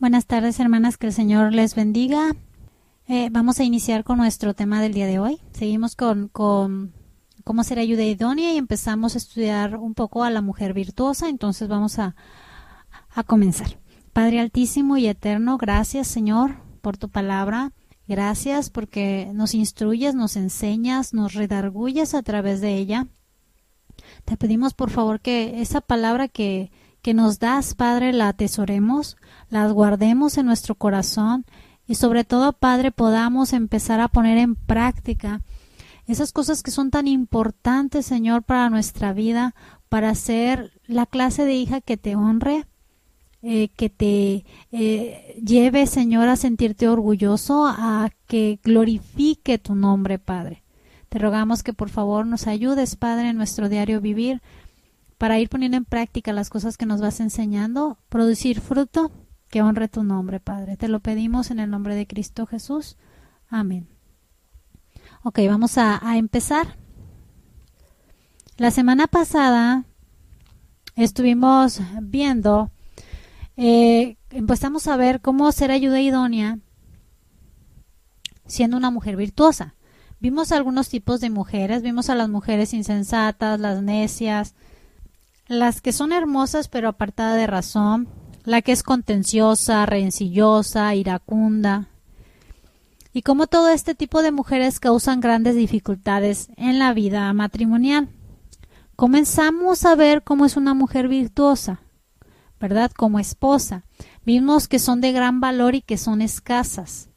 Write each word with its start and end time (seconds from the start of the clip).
Buenas 0.00 0.26
tardes, 0.26 0.60
hermanas, 0.60 0.96
que 0.96 1.08
el 1.08 1.12
Señor 1.12 1.52
les 1.52 1.74
bendiga. 1.74 2.36
Eh, 3.08 3.30
vamos 3.32 3.58
a 3.58 3.64
iniciar 3.64 4.04
con 4.04 4.18
nuestro 4.18 4.54
tema 4.54 4.80
del 4.80 4.94
día 4.94 5.08
de 5.08 5.18
hoy. 5.18 5.40
Seguimos 5.50 5.96
con, 5.96 6.28
con 6.28 6.94
cómo 7.42 7.64
ser 7.64 7.80
ayuda 7.80 8.04
idónea 8.04 8.52
y 8.52 8.58
empezamos 8.58 9.16
a 9.16 9.18
estudiar 9.18 9.76
un 9.76 9.94
poco 9.94 10.22
a 10.22 10.30
la 10.30 10.40
mujer 10.40 10.72
virtuosa. 10.72 11.28
Entonces 11.28 11.66
vamos 11.66 11.98
a, 11.98 12.14
a 13.10 13.24
comenzar. 13.24 13.80
Padre 14.12 14.38
Altísimo 14.38 14.96
y 14.98 15.08
Eterno, 15.08 15.58
gracias, 15.58 16.06
Señor, 16.06 16.62
por 16.80 16.96
tu 16.96 17.08
palabra. 17.08 17.72
Gracias 18.06 18.70
porque 18.70 19.32
nos 19.34 19.52
instruyes, 19.52 20.14
nos 20.14 20.36
enseñas, 20.36 21.12
nos 21.12 21.34
redargulles 21.34 22.14
a 22.14 22.22
través 22.22 22.60
de 22.60 22.76
ella. 22.76 23.08
Te 24.24 24.36
pedimos, 24.36 24.74
por 24.74 24.90
favor, 24.90 25.20
que 25.20 25.60
esa 25.60 25.80
palabra 25.80 26.28
que 26.28 26.70
que 27.02 27.14
nos 27.14 27.38
das, 27.38 27.74
Padre, 27.74 28.12
la 28.12 28.28
atesoremos, 28.28 29.16
las 29.50 29.72
guardemos 29.72 30.38
en 30.38 30.46
nuestro 30.46 30.74
corazón 30.74 31.44
y 31.86 31.94
sobre 31.94 32.24
todo, 32.24 32.52
Padre, 32.52 32.90
podamos 32.90 33.52
empezar 33.52 34.00
a 34.00 34.08
poner 34.08 34.36
en 34.38 34.54
práctica 34.54 35.40
esas 36.06 36.32
cosas 36.32 36.62
que 36.62 36.70
son 36.70 36.90
tan 36.90 37.06
importantes, 37.06 38.06
Señor, 38.06 38.42
para 38.42 38.70
nuestra 38.70 39.12
vida, 39.12 39.54
para 39.88 40.14
ser 40.14 40.72
la 40.86 41.06
clase 41.06 41.44
de 41.44 41.54
hija 41.54 41.80
que 41.80 41.96
te 41.96 42.16
honre, 42.16 42.66
eh, 43.40 43.68
que 43.76 43.88
te 43.88 44.44
eh, 44.72 45.40
lleve, 45.44 45.86
Señor, 45.86 46.28
a 46.28 46.36
sentirte 46.36 46.88
orgulloso, 46.88 47.66
a 47.66 48.10
que 48.26 48.58
glorifique 48.62 49.58
tu 49.58 49.74
nombre, 49.74 50.18
Padre. 50.18 50.62
Te 51.08 51.18
rogamos 51.18 51.62
que 51.62 51.72
por 51.72 51.88
favor 51.88 52.26
nos 52.26 52.46
ayudes, 52.46 52.96
Padre, 52.96 53.30
en 53.30 53.36
nuestro 53.36 53.68
diario 53.68 54.00
vivir 54.00 54.42
para 55.18 55.38
ir 55.40 55.48
poniendo 55.48 55.76
en 55.76 55.84
práctica 55.84 56.32
las 56.32 56.48
cosas 56.48 56.76
que 56.76 56.86
nos 56.86 57.00
vas 57.00 57.20
enseñando, 57.20 57.98
producir 58.08 58.60
fruto 58.60 59.10
que 59.50 59.62
honre 59.62 59.88
tu 59.88 60.04
nombre, 60.04 60.40
Padre. 60.40 60.76
Te 60.76 60.88
lo 60.88 61.00
pedimos 61.00 61.50
en 61.50 61.58
el 61.58 61.70
nombre 61.70 61.94
de 61.96 62.06
Cristo 62.06 62.46
Jesús. 62.46 62.96
Amén. 63.48 63.88
Ok, 65.24 65.40
vamos 65.48 65.76
a, 65.78 66.00
empezar. 66.16 66.76
La 68.56 68.70
semana 68.70 69.06
pasada 69.06 69.84
estuvimos 70.96 71.80
viendo, 72.02 72.70
eh, 73.56 74.16
empezamos 74.30 74.86
a 74.86 74.96
ver 74.96 75.20
cómo 75.20 75.50
ser 75.52 75.70
ayuda 75.70 76.00
idónea 76.00 76.58
siendo 78.46 78.76
una 78.76 78.90
mujer 78.90 79.16
virtuosa. 79.16 79.74
Vimos 80.20 80.50
algunos 80.50 80.88
tipos 80.88 81.20
de 81.20 81.30
mujeres, 81.30 81.82
vimos 81.82 82.10
a 82.10 82.16
las 82.16 82.28
mujeres 82.28 82.74
insensatas, 82.74 83.60
las 83.60 83.82
necias, 83.82 84.54
las 85.48 85.80
que 85.80 85.92
son 85.92 86.12
hermosas 86.12 86.68
pero 86.68 86.88
apartada 86.88 87.34
de 87.34 87.46
razón, 87.46 88.08
la 88.44 88.62
que 88.62 88.72
es 88.72 88.82
contenciosa, 88.82 89.84
rencillosa, 89.86 90.94
iracunda, 90.94 91.88
y 93.12 93.22
como 93.22 93.46
todo 93.46 93.70
este 93.70 93.94
tipo 93.94 94.22
de 94.22 94.30
mujeres 94.30 94.78
causan 94.78 95.20
grandes 95.20 95.56
dificultades 95.56 96.50
en 96.56 96.78
la 96.78 96.92
vida 96.92 97.32
matrimonial. 97.32 98.08
Comenzamos 98.94 99.84
a 99.84 99.94
ver 99.94 100.22
cómo 100.22 100.44
es 100.44 100.56
una 100.56 100.74
mujer 100.74 101.08
virtuosa, 101.08 101.80
¿verdad? 102.60 102.92
Como 102.92 103.18
esposa. 103.18 103.84
Vimos 104.24 104.68
que 104.68 104.78
son 104.78 105.00
de 105.00 105.12
gran 105.12 105.40
valor 105.40 105.74
y 105.74 105.82
que 105.82 105.96
son 105.96 106.20
escasas. 106.20 107.08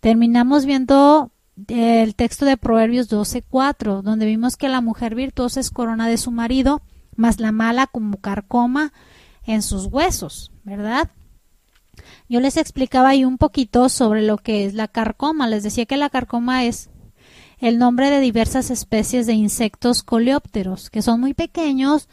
Terminamos 0.00 0.64
viendo 0.64 1.30
el 1.68 2.14
texto 2.14 2.46
de 2.46 2.56
Proverbios 2.56 3.08
12:4, 3.08 4.02
donde 4.02 4.26
vimos 4.26 4.56
que 4.56 4.68
la 4.68 4.80
mujer 4.80 5.14
virtuosa 5.14 5.60
es 5.60 5.70
corona 5.70 6.08
de 6.08 6.16
su 6.16 6.30
marido 6.30 6.82
más 7.16 7.40
la 7.40 7.52
mala 7.52 7.86
como 7.86 8.18
carcoma 8.18 8.92
en 9.46 9.62
sus 9.62 9.86
huesos, 9.86 10.50
¿verdad? 10.64 11.10
Yo 12.28 12.40
les 12.40 12.56
explicaba 12.56 13.10
ahí 13.10 13.24
un 13.24 13.38
poquito 13.38 13.88
sobre 13.88 14.22
lo 14.22 14.38
que 14.38 14.64
es 14.64 14.74
la 14.74 14.88
carcoma. 14.88 15.48
Les 15.48 15.62
decía 15.62 15.86
que 15.86 15.96
la 15.96 16.10
carcoma 16.10 16.64
es 16.64 16.90
el 17.58 17.78
nombre 17.78 18.10
de 18.10 18.20
diversas 18.20 18.70
especies 18.70 19.26
de 19.26 19.34
insectos 19.34 20.02
coleópteros, 20.02 20.90
que 20.90 21.02
son 21.02 21.20
muy 21.20 21.34
pequeños, 21.34 22.08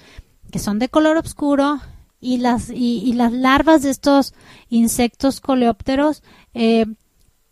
que 0.51 0.59
son 0.59 0.79
de 0.79 0.89
color 0.89 1.17
oscuro, 1.17 1.79
y 2.21 2.37
las, 2.37 2.69
y, 2.69 3.11
las 3.13 3.33
larvas 3.33 3.81
de 3.81 3.89
estos 3.89 4.35
insectos 4.69 5.41
coleópteros 5.41 6.21
eh, 6.53 6.85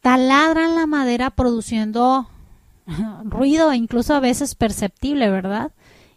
taladran 0.01 0.75
la 0.75 0.85
madera 0.85 1.31
produciendo 1.31 2.29
ruido, 3.24 3.74
incluso 3.74 4.13
a 4.13 4.19
veces 4.19 4.53
perceptible, 4.53 5.31
¿verdad? 5.31 5.72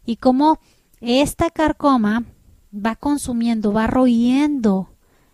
Y 0.05 0.17
cómo 0.17 0.61
esta 1.03 1.51
carcoma 1.51 2.25
va 2.75 2.97
consumiendo, 2.97 3.73
va 3.73 3.87
royendo 3.87 4.89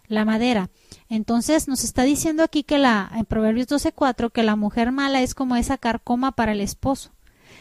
la 0.09 0.25
madera. 0.25 0.71
Entonces 1.09 1.69
nos 1.69 1.85
está 1.85 2.03
diciendo 2.03 2.43
aquí 2.43 2.63
que 2.63 2.79
la 2.79 3.11
en 3.15 3.27
Proverbios 3.27 3.69
12:4 3.69 4.31
que 4.31 4.43
la 4.43 4.57
mujer 4.57 4.93
mala 4.93 5.21
es 5.23 5.35
como 5.35 5.57
esa 5.57 5.79
carcoma 5.79 6.33
para 6.33 6.53
el 6.53 6.61
esposo. 6.61 7.11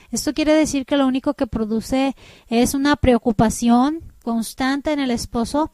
Esto 0.09 0.34
quiere 0.34 0.53
decir 0.53 0.85
que 0.85 0.95
lo 0.95 1.06
único 1.06 1.34
que 1.34 1.47
produce 1.47 2.16
es 2.47 2.73
una 2.73 2.95
preocupación 2.95 4.01
constante 4.24 4.94
en 4.94 5.00
el 5.00 5.12
esposo 5.12 5.69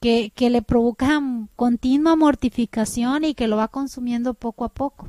que, 0.00 0.32
que 0.34 0.50
le 0.50 0.62
provoca 0.62 1.22
continua 1.54 2.16
mortificación 2.16 3.24
y 3.24 3.34
que 3.34 3.46
lo 3.46 3.56
va 3.56 3.68
consumiendo 3.68 4.34
poco 4.34 4.64
a 4.64 4.70
poco. 4.70 5.08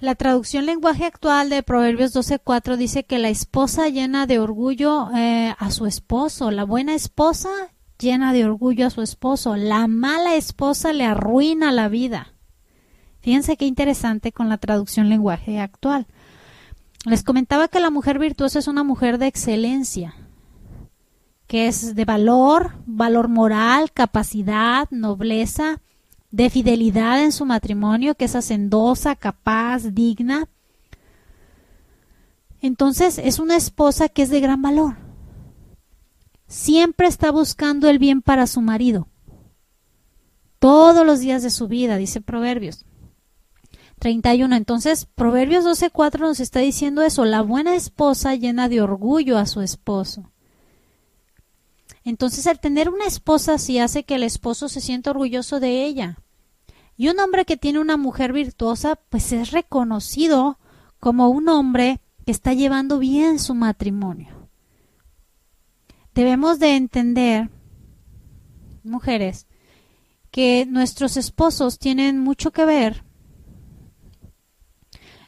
La 0.00 0.14
traducción 0.14 0.64
lenguaje 0.64 1.04
actual 1.04 1.50
de 1.50 1.62
Proverbios 1.62 2.16
12.4 2.16 2.76
dice 2.76 3.04
que 3.04 3.18
la 3.18 3.28
esposa 3.28 3.90
llena 3.90 4.26
de 4.26 4.38
orgullo 4.38 5.10
eh, 5.14 5.54
a 5.58 5.70
su 5.70 5.84
esposo, 5.84 6.50
la 6.50 6.64
buena 6.64 6.94
esposa 6.94 7.50
llena 7.98 8.32
de 8.32 8.46
orgullo 8.46 8.86
a 8.86 8.90
su 8.90 9.02
esposo, 9.02 9.56
la 9.56 9.86
mala 9.88 10.36
esposa 10.36 10.94
le 10.94 11.04
arruina 11.04 11.70
la 11.70 11.90
vida. 11.90 12.32
Fíjense 13.20 13.58
qué 13.58 13.66
interesante 13.66 14.32
con 14.32 14.48
la 14.48 14.56
traducción 14.56 15.10
lenguaje 15.10 15.60
actual. 15.60 16.06
Les 17.04 17.22
comentaba 17.22 17.68
que 17.68 17.78
la 17.78 17.90
mujer 17.90 18.18
virtuosa 18.18 18.58
es 18.58 18.68
una 18.68 18.84
mujer 18.84 19.18
de 19.18 19.26
excelencia, 19.26 20.14
que 21.46 21.66
es 21.66 21.94
de 21.94 22.06
valor, 22.06 22.72
valor 22.86 23.28
moral, 23.28 23.92
capacidad, 23.92 24.88
nobleza, 24.90 25.82
de 26.30 26.50
fidelidad 26.50 27.22
en 27.22 27.32
su 27.32 27.44
matrimonio, 27.44 28.14
que 28.14 28.26
es 28.26 28.36
hacendosa, 28.36 29.16
capaz, 29.16 29.84
digna. 29.92 30.48
Entonces 32.60 33.18
es 33.18 33.38
una 33.38 33.56
esposa 33.56 34.08
que 34.08 34.22
es 34.22 34.30
de 34.30 34.40
gran 34.40 34.62
valor. 34.62 34.96
Siempre 36.46 37.06
está 37.06 37.30
buscando 37.30 37.88
el 37.88 37.98
bien 37.98 38.22
para 38.22 38.46
su 38.46 38.60
marido. 38.60 39.08
Todos 40.58 41.06
los 41.06 41.20
días 41.20 41.42
de 41.42 41.50
su 41.50 41.68
vida, 41.68 41.96
dice 41.96 42.20
Proverbios. 42.20 42.84
31. 44.00 44.56
Entonces, 44.56 45.06
Proverbios 45.06 45.64
12.4 45.64 46.18
nos 46.20 46.40
está 46.40 46.60
diciendo 46.60 47.02
eso. 47.02 47.24
La 47.24 47.42
buena 47.42 47.76
esposa 47.76 48.34
llena 48.34 48.68
de 48.68 48.82
orgullo 48.82 49.38
a 49.38 49.46
su 49.46 49.60
esposo. 49.60 50.32
Entonces 52.10 52.44
el 52.46 52.58
tener 52.58 52.88
una 52.88 53.06
esposa 53.06 53.56
sí 53.56 53.78
hace 53.78 54.02
que 54.02 54.16
el 54.16 54.24
esposo 54.24 54.68
se 54.68 54.80
sienta 54.80 55.12
orgulloso 55.12 55.60
de 55.60 55.84
ella. 55.84 56.18
Y 56.96 57.08
un 57.08 57.20
hombre 57.20 57.44
que 57.44 57.56
tiene 57.56 57.78
una 57.78 57.96
mujer 57.96 58.32
virtuosa, 58.32 58.96
pues 59.10 59.30
es 59.30 59.52
reconocido 59.52 60.58
como 60.98 61.28
un 61.28 61.48
hombre 61.48 62.00
que 62.26 62.32
está 62.32 62.52
llevando 62.52 62.98
bien 62.98 63.38
su 63.38 63.54
matrimonio. 63.54 64.48
Debemos 66.12 66.58
de 66.58 66.74
entender, 66.74 67.48
mujeres, 68.82 69.46
que 70.32 70.66
nuestros 70.68 71.16
esposos 71.16 71.78
tienen 71.78 72.18
mucho 72.18 72.50
que 72.50 72.64
ver 72.64 73.04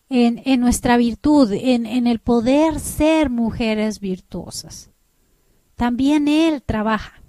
en, 0.08 0.60
nuestra 0.60 0.96
virtud, 0.96 1.52
en 1.52 2.08
el 2.08 2.18
poder 2.18 2.80
ser 2.80 3.30
mujeres 3.30 4.00
virtuosas. 4.00 4.91
También 5.76 6.28
Él 6.28 6.62
trabaja 6.62 7.22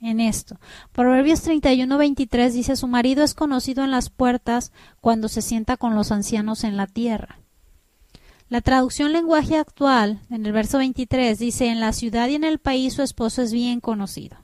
en 0.00 0.20
esto. 0.20 0.58
Proverbios 0.92 1.42
31, 1.42 1.98
23 1.98 2.54
dice, 2.54 2.76
su 2.76 2.88
marido 2.88 3.22
es 3.22 3.34
conocido 3.34 3.84
en 3.84 3.90
las 3.90 4.10
puertas 4.10 4.72
cuando 5.00 5.28
se 5.28 5.42
sienta 5.42 5.76
con 5.76 5.94
los 5.94 6.10
ancianos 6.12 6.64
en 6.64 6.76
la 6.76 6.86
tierra. 6.86 7.38
La 8.48 8.60
traducción 8.62 9.12
lenguaje 9.12 9.56
actual, 9.56 10.20
en 10.28 10.44
el 10.44 10.52
verso 10.52 10.78
23, 10.78 11.38
dice, 11.38 11.68
en 11.68 11.78
la 11.78 11.92
ciudad 11.92 12.28
y 12.28 12.34
en 12.34 12.44
el 12.44 12.58
país 12.58 12.94
su 12.94 13.02
esposo 13.02 13.42
es 13.42 13.52
bien 13.52 13.80
conocido, 13.80 14.38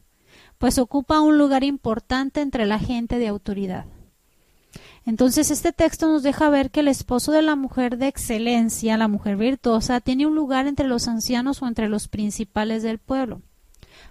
pues 0.58 0.78
ocupa 0.78 1.20
un 1.20 1.38
lugar 1.38 1.64
importante 1.64 2.40
entre 2.40 2.66
la 2.66 2.78
gente 2.78 3.19
de 3.19 3.28
autoridad. 3.28 3.87
Entonces 5.06 5.53
este 5.53 5.73
texto 5.73 6.08
nos 6.08 6.25
deja 6.25 6.50
ver 6.50 6.73
que 6.73 6.81
el 6.81 6.88
esposo 6.88 7.31
de 7.31 7.41
la 7.41 7.55
mujer 7.55 7.97
de 7.97 8.08
excelencia, 8.08 8.97
la 8.97 9.06
mujer 9.06 9.37
virtuosa, 9.37 10.00
tiene 10.00 10.26
un 10.26 10.35
lugar 10.35 10.67
entre 10.67 10.88
los 10.88 11.06
ancianos 11.06 11.62
o 11.62 11.69
entre 11.69 11.88
los 11.88 12.08
principales 12.08 12.82
del 12.82 12.99
pueblo. 12.99 13.41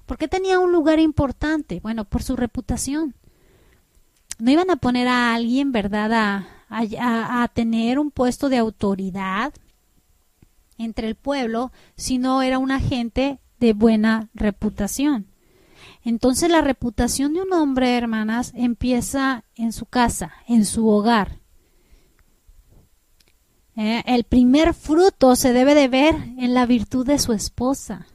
¿Por 0.06 0.18
qué 0.18 0.30
tenía 0.30 0.58
un 0.58 0.72
lugar 0.72 1.00
importante? 1.00 1.82
Bueno, 1.82 2.06
por 2.06 2.24
su 2.24 2.38
reputación. 2.38 3.14
No 4.40 4.52
iban 4.52 4.72
a 4.72 4.78
poner 4.78 5.10
a 5.10 5.36
alguien, 5.36 5.74
¿verdad?, 5.74 6.46
a, 6.70 7.52
tener 7.54 8.00
un 8.00 8.10
puesto 8.10 8.50
de 8.50 8.58
autoridad 8.58 9.54
entre 10.78 11.08
el 11.08 11.16
pueblo, 11.16 11.72
sino 11.96 12.42
era 12.42 12.58
una 12.58 12.80
gente 12.80 13.40
de 13.60 13.74
buena 13.74 14.30
reputación. 14.34 15.28
Entonces 16.06 16.52
la 16.52 16.62
reputación 16.62 17.34
de 17.34 17.42
un 17.42 17.52
hombre, 17.52 17.98
hermanas, 17.98 18.54
empieza 18.56 19.44
en 19.56 19.74
su 19.74 19.88
casa, 19.88 20.34
en 20.48 20.64
su 20.64 20.88
hogar. 20.88 21.40
Eh, 23.76 24.04
el 24.06 24.24
primer 24.24 24.76
fruto 24.76 25.36
se 25.36 25.52
debe 25.52 25.74
de 25.74 25.88
ver 25.88 26.16
en 26.38 26.54
la 26.54 26.68
virtud 26.68 27.08
de 27.08 27.18
su 27.18 27.34
esposa. 27.34 28.06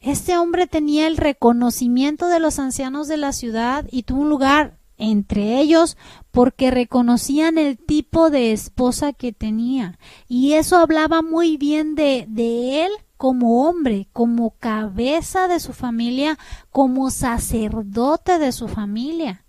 Este 0.00 0.36
hombre 0.36 0.66
tenía 0.66 1.06
el 1.06 1.16
reconocimiento 1.16 2.26
de 2.26 2.40
los 2.40 2.58
ancianos 2.58 3.06
de 3.06 3.16
la 3.16 3.32
ciudad 3.32 3.86
y 3.90 4.02
tuvo 4.02 4.22
un 4.22 4.30
lugar 4.30 4.78
entre 4.96 5.60
ellos 5.60 5.96
porque 6.32 6.72
reconocían 6.72 7.56
el 7.56 7.78
tipo 7.78 8.30
de 8.30 8.50
esposa 8.50 9.12
que 9.12 9.32
tenía. 9.32 9.96
Y 10.26 10.54
eso 10.54 10.76
hablaba 10.76 11.22
muy 11.22 11.56
bien 11.56 11.94
de, 11.94 12.26
de 12.28 12.84
él 12.84 12.90
como 13.18 13.68
hombre, 13.68 14.08
como 14.12 14.50
cabeza 14.58 15.48
de 15.48 15.60
su 15.60 15.74
familia, 15.74 16.38
como 16.70 17.10
sacerdote 17.10 18.38
de 18.38 18.52
su 18.52 18.68
familia. 18.68 19.44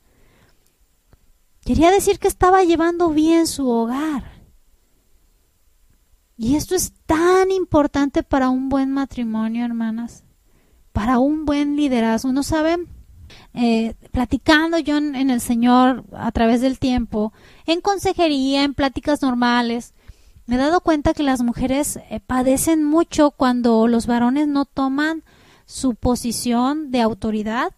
Quería 1.63 1.91
decir 1.91 2.17
que 2.17 2.27
estaba 2.27 2.63
llevando 2.63 3.11
bien 3.11 3.45
su 3.45 3.69
hogar. 3.69 4.23
Y 6.35 6.55
esto 6.55 6.73
es 6.73 6.93
tan 7.05 7.51
importante 7.51 8.23
para 8.23 8.49
un 8.49 8.69
buen 8.69 8.91
matrimonio, 8.91 9.65
hermanas, 9.65 10.23
para 10.91 11.19
un 11.19 11.45
buen 11.45 11.75
liderazgo. 11.75 12.33
¿No 12.33 12.41
saben? 12.41 12.87
Eh, 13.53 13.93
platicando 14.11 14.79
yo 14.79 14.97
en, 14.97 15.15
en, 15.15 15.29
el 15.29 15.41
Señor 15.41 16.05
a 16.13 16.31
través 16.31 16.61
del 16.61 16.79
tiempo, 16.79 17.33
en 17.67 17.81
consejería, 17.81 18.63
en 18.63 18.73
pláticas 18.73 19.21
normales, 19.21 19.93
me 20.49 20.55
he 20.55 20.57
dado 20.57 20.81
cuenta 20.81 21.13
que 21.13 21.21
las 21.21 21.43
mujeres 21.43 21.99
eh, 22.09 22.19
padecen 22.25 22.83
mucho 22.83 23.29
cuando 23.29 23.87
los 23.87 24.07
varones 24.07 24.47
no 24.47 24.65
toman 24.65 25.23
su 25.67 25.93
posición 25.93 26.89
de 26.89 27.01
autoridad, 27.01 27.73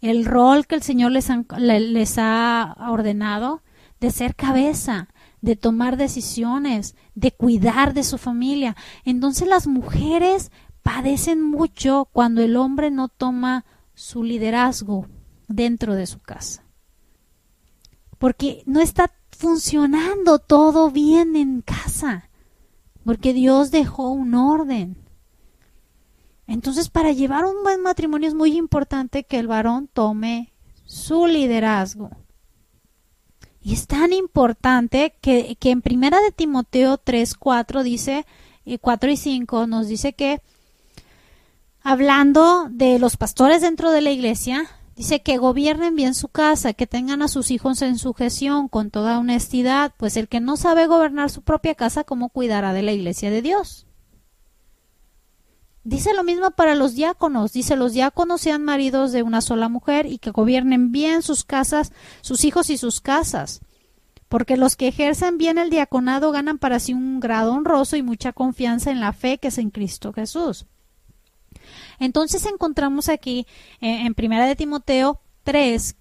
el 0.00 0.24
rol 0.24 0.66
que 0.66 0.76
el 0.76 0.82
Señor 0.82 1.12
les, 1.12 1.28
les 1.58 2.14
ha 2.16 2.74
ordenado 2.88 3.60
de 4.00 4.10
ser 4.10 4.34
cabeza, 4.34 5.08
de 5.42 5.54
tomar 5.54 5.98
decisiones, 5.98 6.96
de 7.14 7.32
cuidar 7.32 7.92
de 7.92 8.04
su 8.04 8.16
familia. 8.16 8.74
Entonces 9.04 9.46
las 9.46 9.66
mujeres 9.66 10.50
padecen 10.82 11.42
mucho 11.42 12.08
cuando 12.14 12.40
el 12.40 12.56
hombre 12.56 12.90
no 12.90 13.08
toma 13.08 13.66
su 13.92 14.24
liderazgo 14.24 15.06
dentro 15.48 15.96
de 15.96 16.06
su 16.06 16.18
casa. 16.18 16.64
Porque 18.16 18.62
no 18.64 18.80
está 18.80 19.10
funcionando 19.42 20.38
todo 20.38 20.92
bien 20.92 21.34
en 21.34 21.62
casa, 21.62 22.30
porque 23.04 23.32
Dios 23.32 23.72
dejó 23.72 24.10
un 24.10 24.36
orden. 24.36 24.96
Entonces, 26.46 26.88
para 26.90 27.10
llevar 27.10 27.44
un 27.44 27.64
buen 27.64 27.82
matrimonio 27.82 28.28
es 28.28 28.34
muy 28.34 28.56
importante 28.56 29.24
que 29.24 29.40
el 29.40 29.48
varón 29.48 29.88
tome 29.92 30.52
su 30.84 31.26
liderazgo. 31.26 32.10
Y 33.60 33.72
es 33.72 33.88
tan 33.88 34.12
importante 34.12 35.16
que, 35.20 35.56
que 35.58 35.70
en 35.70 35.82
primera 35.82 36.20
de 36.20 36.30
Timoteo 36.30 36.98
3, 36.98 37.34
4 37.34 37.82
dice, 37.82 38.24
4 38.80 39.10
y 39.10 39.16
5 39.16 39.66
nos 39.66 39.88
dice 39.88 40.12
que 40.12 40.40
hablando 41.82 42.68
de 42.70 43.00
los 43.00 43.16
pastores 43.16 43.60
dentro 43.60 43.90
de 43.90 44.02
la 44.02 44.12
iglesia, 44.12 44.68
Dice 44.94 45.22
que 45.22 45.38
gobiernen 45.38 45.96
bien 45.96 46.14
su 46.14 46.28
casa, 46.28 46.74
que 46.74 46.86
tengan 46.86 47.22
a 47.22 47.28
sus 47.28 47.50
hijos 47.50 47.80
en 47.80 47.98
sujeción 47.98 48.68
con 48.68 48.90
toda 48.90 49.18
honestidad, 49.18 49.94
pues 49.96 50.16
el 50.16 50.28
que 50.28 50.40
no 50.40 50.56
sabe 50.56 50.86
gobernar 50.86 51.30
su 51.30 51.42
propia 51.42 51.74
casa, 51.74 52.04
¿cómo 52.04 52.28
cuidará 52.28 52.72
de 52.74 52.82
la 52.82 52.92
iglesia 52.92 53.30
de 53.30 53.40
Dios? 53.40 53.86
Dice 55.84 56.14
lo 56.14 56.22
mismo 56.22 56.52
para 56.52 56.74
los 56.74 56.94
diáconos. 56.94 57.52
Dice 57.52 57.74
los 57.74 57.92
diáconos 57.92 58.40
sean 58.40 58.62
maridos 58.64 59.12
de 59.12 59.22
una 59.22 59.40
sola 59.40 59.68
mujer 59.68 60.06
y 60.06 60.18
que 60.18 60.30
gobiernen 60.30 60.92
bien 60.92 61.22
sus 61.22 61.44
casas, 61.44 61.92
sus 62.20 62.44
hijos 62.44 62.70
y 62.70 62.78
sus 62.78 63.00
casas. 63.00 63.60
Porque 64.28 64.56
los 64.56 64.76
que 64.76 64.88
ejercen 64.88 65.38
bien 65.38 65.58
el 65.58 65.70
diaconado 65.70 66.30
ganan 66.32 66.58
para 66.58 66.78
sí 66.78 66.94
un 66.94 67.18
grado 67.18 67.52
honroso 67.52 67.96
y 67.96 68.02
mucha 68.02 68.32
confianza 68.32 68.90
en 68.90 69.00
la 69.00 69.12
fe 69.12 69.38
que 69.38 69.48
es 69.48 69.58
en 69.58 69.70
Cristo 69.70 70.12
Jesús. 70.12 70.66
Entonces 72.02 72.44
encontramos 72.46 73.08
aquí 73.08 73.46
eh, 73.80 74.04
en 74.04 74.14
Primera 74.14 74.46
de 74.46 74.56
Timoteo 74.56 75.20
3 75.44 75.94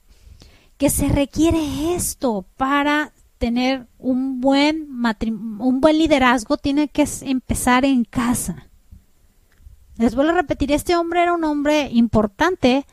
que 0.80 0.90
se 0.90 1.08
requiere 1.10 1.94
esto 1.94 2.44
para 2.58 3.14
tener 3.38 3.86
un 4.00 4.42
buen 4.42 4.88
un 5.60 5.80
buen 5.80 5.98
liderazgo 6.00 6.58
tiene 6.58 6.88
que 6.88 7.08
empezar 7.22 7.86
en 7.86 8.04
casa. 8.04 8.68
Les 9.98 10.16
vuelvo 10.16 10.32
a 10.32 10.36
repetir, 10.36 10.72
este 10.72 10.96
hombre 10.96 11.22
era 11.22 11.34
un 11.34 11.44
hombre 11.44 11.90
importante 11.92 12.88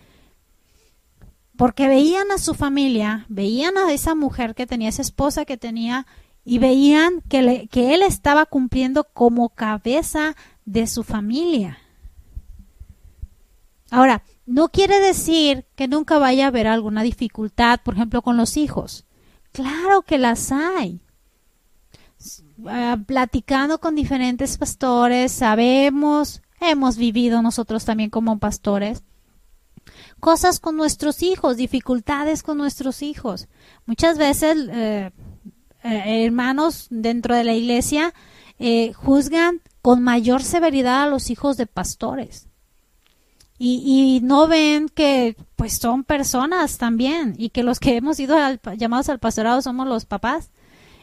porque 1.56 1.88
veían 1.88 2.30
a 2.30 2.36
su 2.36 2.52
familia, 2.52 3.24
veían 3.30 3.78
a 3.78 3.90
esa 3.90 4.14
mujer 4.14 4.54
que 4.54 4.66
tenía, 4.66 4.90
esa 4.90 5.00
esposa 5.00 5.46
que 5.46 5.56
tenía, 5.56 6.06
y 6.44 6.58
veían 6.58 7.22
que, 7.22 7.68
que 7.70 7.94
él 7.94 8.02
estaba 8.02 8.44
cumpliendo 8.44 9.04
como 9.04 9.48
cabeza 9.48 10.36
de 10.66 10.86
su 10.86 11.04
familia. 11.04 11.78
Ahora, 13.90 14.22
no 14.46 14.68
quiere 14.68 15.00
decir 15.00 15.66
que 15.76 15.88
nunca 15.88 16.18
vaya 16.18 16.44
a 16.44 16.48
haber 16.48 16.66
alguna 16.66 17.02
dificultad, 17.02 17.80
por 17.82 17.94
ejemplo, 17.94 18.22
con 18.22 18.36
los 18.36 18.56
hijos. 18.56 19.04
Claro 19.52 20.02
que 20.02 20.18
las 20.18 20.52
hay. 20.52 21.00
Ah, 22.66 22.98
platicando 23.06 23.78
con 23.78 23.94
diferentes 23.94 24.58
pastores, 24.58 25.32
sabemos, 25.32 26.42
hemos 26.60 26.96
vivido 26.96 27.40
nosotros 27.40 27.84
también 27.84 28.10
como 28.10 28.38
pastores, 28.38 29.04
cosas 30.18 30.58
con 30.58 30.76
nuestros 30.76 31.22
hijos, 31.22 31.56
dificultades 31.56 32.42
con 32.42 32.58
nuestros 32.58 33.02
hijos. 33.02 33.48
Muchas 33.86 34.18
veces 34.18 34.56
eh, 34.70 35.12
eh, 35.84 36.24
hermanos 36.24 36.88
dentro 36.90 37.36
de 37.36 37.44
la 37.44 37.54
iglesia 37.54 38.12
eh, 38.58 38.92
juzgan 38.92 39.62
con 39.80 40.02
mayor 40.02 40.42
severidad 40.42 41.04
a 41.04 41.08
los 41.08 41.30
hijos 41.30 41.56
de 41.56 41.66
pastores 41.66 42.47
y, 43.58 44.20
no 44.22 44.46
ven 44.46 44.88
que 44.88 45.36
pues 45.56 45.78
son 45.78 46.04
personas 46.04 46.78
también 46.78 47.34
y 47.36 47.50
que 47.50 47.64
los 47.64 47.80
que 47.80 47.96
hemos 47.96 48.16
sido 48.16 48.36
llamados 48.76 49.08
al 49.08 49.18
pastorado 49.18 49.60
somos 49.62 49.88
los 49.88 50.04
papás 50.04 50.50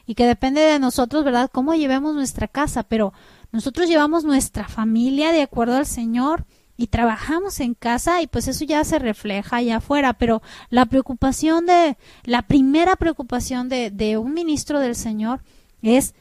y 0.06 0.16
que 0.16 0.26
depende 0.26 0.62
de 0.62 0.80
nosotros, 0.80 1.26
¿verdad? 1.26 1.50
Cómo 1.52 1.74
llevemos 1.74 2.16
nuestra 2.16 2.48
casa, 2.48 2.84
pero 2.84 3.12
nosotros 3.52 3.90
llevamos 3.90 4.24
nuestra 4.24 4.68
familia 4.68 5.32
de 5.32 5.42
acuerdo 5.42 5.76
al 5.76 5.86
Señor 5.86 6.46
y 6.78 6.88
trabajamos 6.88 7.60
en 7.60 7.74
casa 7.74 8.22
y 8.22 8.28
pues 8.28 8.48
eso 8.48 8.64
ya 8.64 8.84
se 8.84 9.00
refleja 9.00 9.58
allá 9.58 9.78
afuera, 9.78 10.14
pero 10.14 10.42
la 10.70 10.86
preocupación 10.86 11.66
de, 11.66 11.98
la 12.24 12.44
primera 12.44 12.96
preocupación 12.96 13.68
de, 13.68 13.92
de 13.92 14.18
un 14.18 14.34
ministro 14.34 14.80
del 14.80 14.96
Señor 14.96 15.42
es 15.82 16.14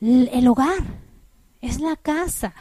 el 0.00 0.48
hogar, 0.48 0.82
es 1.60 1.80
la 1.80 1.94
casa 1.94 2.54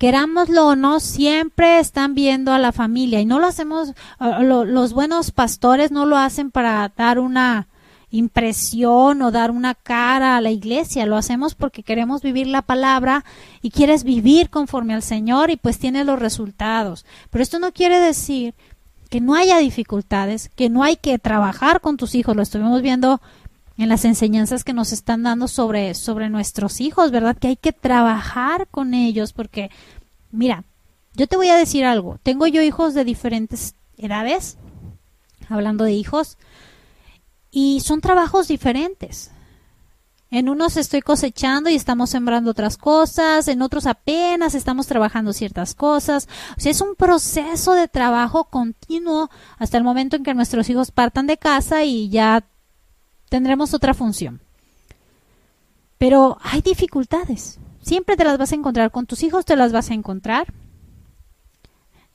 querámoslo 0.00 0.68
o 0.68 0.76
no, 0.76 0.98
siempre 0.98 1.78
están 1.78 2.14
viendo 2.14 2.54
a 2.54 2.58
la 2.58 2.72
familia. 2.72 3.20
Y 3.20 3.26
no 3.26 3.38
lo 3.38 3.46
hacemos, 3.46 3.92
los 4.18 4.94
buenos 4.94 5.30
pastores 5.30 5.92
no 5.92 6.06
lo 6.06 6.16
hacen 6.16 6.50
para 6.50 6.90
dar 6.96 7.18
una 7.18 7.68
impresión 8.10 9.20
o 9.20 9.30
dar 9.30 9.50
una 9.50 9.74
cara 9.74 10.38
a 10.38 10.40
la 10.40 10.50
iglesia, 10.50 11.04
lo 11.04 11.18
hacemos 11.18 11.54
porque 11.54 11.82
queremos 11.82 12.22
vivir 12.22 12.46
la 12.46 12.62
palabra 12.62 13.26
y 13.60 13.70
quieres 13.70 14.02
vivir 14.02 14.48
conforme 14.48 14.94
al 14.94 15.02
Señor 15.02 15.50
y 15.50 15.56
pues 15.56 15.78
tienes 15.78 16.06
los 16.06 16.18
resultados. 16.18 17.04
Pero 17.28 17.42
esto 17.42 17.58
no 17.58 17.70
quiere 17.70 18.00
decir 18.00 18.54
que 19.10 19.20
no 19.20 19.34
haya 19.34 19.58
dificultades, 19.58 20.50
que 20.56 20.70
no 20.70 20.82
hay 20.82 20.96
que 20.96 21.18
trabajar 21.18 21.82
con 21.82 21.98
tus 21.98 22.14
hijos, 22.14 22.34
lo 22.34 22.42
estuvimos 22.42 22.80
viendo 22.80 23.20
en 23.80 23.88
las 23.88 24.04
enseñanzas 24.04 24.62
que 24.62 24.74
nos 24.74 24.92
están 24.92 25.22
dando 25.22 25.48
sobre, 25.48 25.94
sobre 25.94 26.28
nuestros 26.28 26.82
hijos, 26.82 27.10
¿verdad? 27.10 27.34
Que 27.38 27.48
hay 27.48 27.56
que 27.56 27.72
trabajar 27.72 28.68
con 28.68 28.92
ellos 28.92 29.32
porque, 29.32 29.70
mira, 30.30 30.64
yo 31.14 31.26
te 31.26 31.36
voy 31.36 31.48
a 31.48 31.56
decir 31.56 31.86
algo. 31.86 32.18
Tengo 32.22 32.46
yo 32.46 32.60
hijos 32.60 32.92
de 32.92 33.04
diferentes 33.04 33.74
edades, 33.96 34.58
hablando 35.48 35.84
de 35.84 35.94
hijos, 35.94 36.36
y 37.50 37.80
son 37.80 38.02
trabajos 38.02 38.48
diferentes. 38.48 39.30
En 40.30 40.50
unos 40.50 40.76
estoy 40.76 41.00
cosechando 41.00 41.70
y 41.70 41.74
estamos 41.74 42.10
sembrando 42.10 42.50
otras 42.50 42.76
cosas, 42.76 43.48
en 43.48 43.62
otros 43.62 43.86
apenas 43.86 44.54
estamos 44.54 44.88
trabajando 44.88 45.32
ciertas 45.32 45.74
cosas. 45.74 46.28
O 46.58 46.60
sea, 46.60 46.70
es 46.70 46.82
un 46.82 46.96
proceso 46.96 47.72
de 47.72 47.88
trabajo 47.88 48.44
continuo 48.44 49.30
hasta 49.56 49.78
el 49.78 49.84
momento 49.84 50.16
en 50.16 50.22
que 50.22 50.34
nuestros 50.34 50.68
hijos 50.68 50.90
partan 50.90 51.26
de 51.26 51.38
casa 51.38 51.82
y 51.84 52.10
ya 52.10 52.44
tendremos 53.30 53.72
otra 53.72 53.94
función. 53.94 54.40
Pero 55.96 56.36
hay 56.42 56.60
dificultades. 56.60 57.58
Siempre 57.80 58.16
te 58.16 58.24
las 58.24 58.36
vas 58.36 58.52
a 58.52 58.56
encontrar. 58.56 58.90
Con 58.90 59.06
tus 59.06 59.22
hijos 59.22 59.46
te 59.46 59.56
las 59.56 59.72
vas 59.72 59.90
a 59.90 59.94
encontrar. 59.94 60.52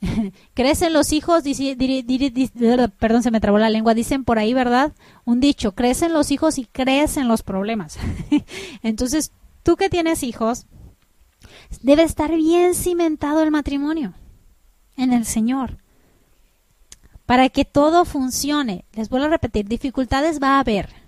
crecen 0.53 0.93
los 0.93 1.13
hijos, 1.13 1.43
perdón, 2.99 3.23
se 3.23 3.31
me 3.31 3.41
trabó 3.41 3.57
la 3.57 3.69
lengua, 3.69 3.93
dicen 3.93 4.23
por 4.23 4.39
ahí, 4.39 4.53
¿verdad? 4.53 4.93
Un 5.23 5.39
dicho, 5.39 5.73
crecen 5.73 6.13
los 6.13 6.31
hijos 6.31 6.57
y 6.57 6.65
crecen 6.65 7.27
los 7.27 7.43
problemas. 7.43 7.97
Entonces, 8.83 9.31
tú 9.63 9.75
que 9.75 9.89
tienes 9.89 10.23
hijos, 10.23 10.67
debe 11.81 12.03
estar 12.03 12.31
bien 12.35 12.75
cimentado 12.75 13.41
el 13.41 13.51
matrimonio 13.51 14.13
en 14.97 15.13
el 15.13 15.25
Señor. 15.25 15.77
Para 17.25 17.49
que 17.49 17.65
todo 17.65 18.05
funcione, 18.05 18.85
les 18.93 19.09
vuelvo 19.09 19.25
a 19.25 19.29
repetir, 19.29 19.67
dificultades 19.67 20.39
va 20.41 20.57
a 20.57 20.59
haber. 20.59 21.04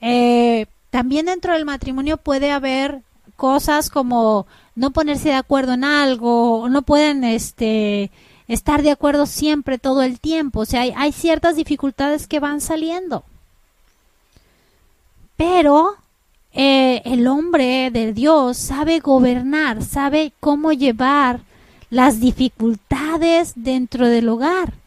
Eh, 0.00 0.66
también 0.90 1.26
dentro 1.26 1.52
del 1.52 1.64
matrimonio 1.64 2.16
puede 2.16 2.52
haber 2.52 3.02
cosas 3.36 3.90
como 3.90 4.46
no 4.74 4.90
ponerse 4.90 5.30
de 5.30 5.34
acuerdo 5.34 5.72
en 5.74 5.84
algo, 5.84 6.68
no 6.68 6.82
pueden 6.82 7.24
este, 7.24 8.10
estar 8.48 8.82
de 8.82 8.90
acuerdo 8.90 9.26
siempre 9.26 9.78
todo 9.78 10.02
el 10.02 10.20
tiempo. 10.20 10.60
O 10.60 10.64
sea, 10.66 10.82
hay, 10.82 11.12
ciertas 11.12 11.56
dificultades 11.56 12.26
que 12.26 12.40
van 12.40 12.60
saliendo. 12.60 13.24
Pero 15.36 15.94
eh, 16.52 17.02
el 17.04 17.26
hombre 17.26 17.90
de 17.90 18.12
Dios 18.12 18.56
sabe 18.58 19.00
gobernar, 19.00 19.82
sabe 19.82 20.32
cómo 20.40 20.72
llevar 20.72 21.40
las 21.88 22.20
dificultades 22.20 23.52
dentro 23.56 24.06
del 24.06 24.28
hogar. 24.28 24.79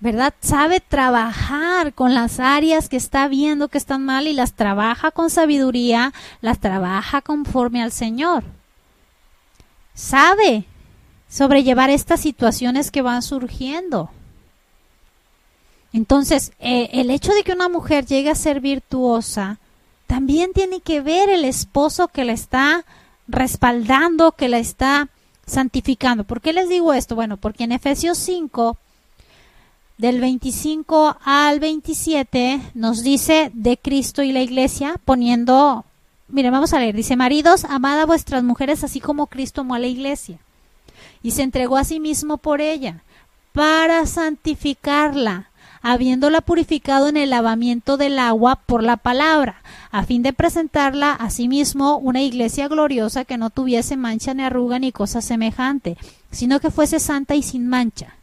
¿Verdad? 0.00 0.32
Sabe 0.40 0.80
trabajar 0.80 1.92
con 1.92 2.14
las 2.14 2.38
áreas 2.38 2.88
que 2.88 2.96
está 2.96 3.26
viendo 3.26 3.68
que 3.68 3.78
están 3.78 4.04
mal 4.04 4.28
y 4.28 4.32
las 4.32 4.52
trabaja 4.52 5.10
con 5.10 5.28
sabiduría, 5.28 6.12
las 6.40 6.60
trabaja 6.60 7.20
conforme 7.20 7.82
al 7.82 7.90
Señor. 7.90 8.44
Sabe 9.94 10.66
sobrellevar 11.28 11.90
estas 11.90 12.20
situaciones 12.20 12.92
que 12.92 13.02
van 13.02 13.22
surgiendo. 13.22 14.10
Entonces, 15.92 16.52
eh, 16.60 16.90
el 16.92 17.10
hecho 17.10 17.32
de 17.32 17.42
que 17.42 17.52
una 17.52 17.68
mujer 17.68 18.06
llegue 18.06 18.30
a 18.30 18.36
ser 18.36 18.60
virtuosa, 18.60 19.58
también 20.06 20.52
tiene 20.52 20.80
que 20.80 21.00
ver 21.00 21.28
el 21.28 21.44
esposo 21.44 22.08
que 22.08 22.24
la 22.24 22.32
está 22.32 22.84
respaldando, 23.26 24.32
que 24.32 24.48
la 24.48 24.58
está 24.58 25.08
santificando. 25.46 26.24
¿Por 26.24 26.40
qué 26.40 26.52
les 26.52 26.68
digo 26.68 26.92
esto? 26.92 27.14
Bueno, 27.14 27.36
porque 27.36 27.64
en 27.64 27.72
Efesios 27.72 28.18
5, 28.18 28.76
del 29.98 30.20
25 30.20 31.18
al 31.24 31.58
27, 31.58 32.60
nos 32.74 33.02
dice 33.02 33.50
de 33.52 33.76
Cristo 33.76 34.22
y 34.22 34.30
la 34.30 34.40
iglesia, 34.40 34.94
poniendo, 35.04 35.84
miren, 36.28 36.52
vamos 36.52 36.72
a 36.72 36.78
leer, 36.78 36.94
dice, 36.94 37.16
maridos, 37.16 37.64
amad 37.64 38.00
a 38.00 38.06
vuestras 38.06 38.44
mujeres 38.44 38.84
así 38.84 39.00
como 39.00 39.26
Cristo 39.26 39.62
amó 39.62 39.74
a 39.74 39.80
la 39.80 39.88
iglesia 39.88 40.38
y 41.20 41.32
se 41.32 41.42
entregó 41.42 41.76
a 41.76 41.84
sí 41.84 41.98
mismo 41.98 42.38
por 42.38 42.60
ella, 42.60 43.02
para 43.52 44.06
santificarla, 44.06 45.50
habiéndola 45.82 46.42
purificado 46.42 47.08
en 47.08 47.16
el 47.16 47.30
lavamiento 47.30 47.96
del 47.96 48.20
agua 48.20 48.56
por 48.66 48.84
la 48.84 48.98
palabra, 48.98 49.62
a 49.90 50.04
fin 50.04 50.22
de 50.22 50.32
presentarla 50.32 51.12
a 51.12 51.30
sí 51.30 51.48
mismo 51.48 51.96
una 51.96 52.22
iglesia 52.22 52.68
gloriosa 52.68 53.24
que 53.24 53.36
no 53.36 53.50
tuviese 53.50 53.96
mancha 53.96 54.32
ni 54.32 54.44
arruga 54.44 54.78
ni 54.78 54.92
cosa 54.92 55.20
semejante, 55.22 55.96
sino 56.30 56.60
que 56.60 56.70
fuese 56.70 57.00
santa 57.00 57.34
y 57.34 57.42
sin 57.42 57.66
mancha. 57.66 58.17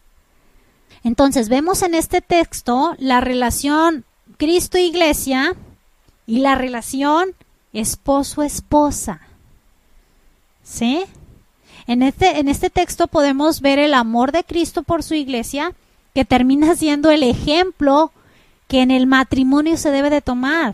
Entonces 1.06 1.50
vemos 1.50 1.84
en 1.84 1.94
este 1.94 2.20
texto 2.20 2.96
la 2.98 3.22
relación 3.22 4.06
Cristo-Iglesia 4.38 5.56
y 6.26 6.40
la 6.40 6.56
relación 6.56 7.36
esposo-esposa. 7.74 9.22
¿Sí? 10.64 11.06
En 11.86 12.02
este, 12.02 12.40
en 12.40 12.48
este 12.48 12.72
texto 12.72 13.06
podemos 13.06 13.62
ver 13.62 13.78
el 13.78 13.94
amor 13.94 14.32
de 14.32 14.44
Cristo 14.44 14.82
por 14.82 15.04
su 15.04 15.14
iglesia, 15.14 15.74
que 16.16 16.26
termina 16.26 16.76
siendo 16.76 17.12
el 17.12 17.22
ejemplo 17.22 18.12
que 18.68 18.82
en 18.82 18.90
el 18.90 19.06
matrimonio 19.06 19.78
se 19.78 19.92
debe 19.92 20.10
de 20.10 20.24
tomar. 20.24 20.74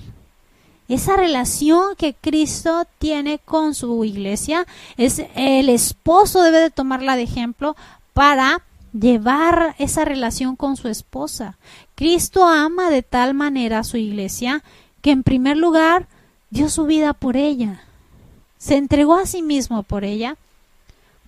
Esa 0.88 1.18
relación 1.18 1.98
que 1.98 2.14
Cristo 2.14 2.86
tiene 3.00 3.40
con 3.40 3.76
su 3.76 4.06
iglesia, 4.06 4.66
es 4.96 5.22
el 5.36 5.68
esposo 5.68 6.42
debe 6.42 6.62
de 6.62 6.70
tomarla 6.70 7.18
de 7.18 7.24
ejemplo 7.24 7.76
para 8.14 8.62
llevar 8.94 9.76
esa 9.80 10.06
relación 10.06 10.56
con 10.56 10.78
su 10.78 10.88
esposa. 10.88 11.58
Cristo 11.96 12.46
ama 12.46 12.90
de 12.90 13.04
tal 13.04 13.34
manera 13.34 13.80
a 13.80 13.84
su 13.84 13.98
iglesia 13.98 14.64
que 15.02 15.12
en 15.12 15.24
primer 15.24 15.58
lugar 15.58 16.08
dio 16.50 16.70
su 16.70 16.86
vida 16.86 17.14
por 17.14 17.38
ella. 17.38 17.84
Se 18.58 18.78
entregó 18.78 19.16
a 19.16 19.26
sí 19.26 19.42
mismo 19.42 19.84
por 19.84 20.04
ella 20.04 20.38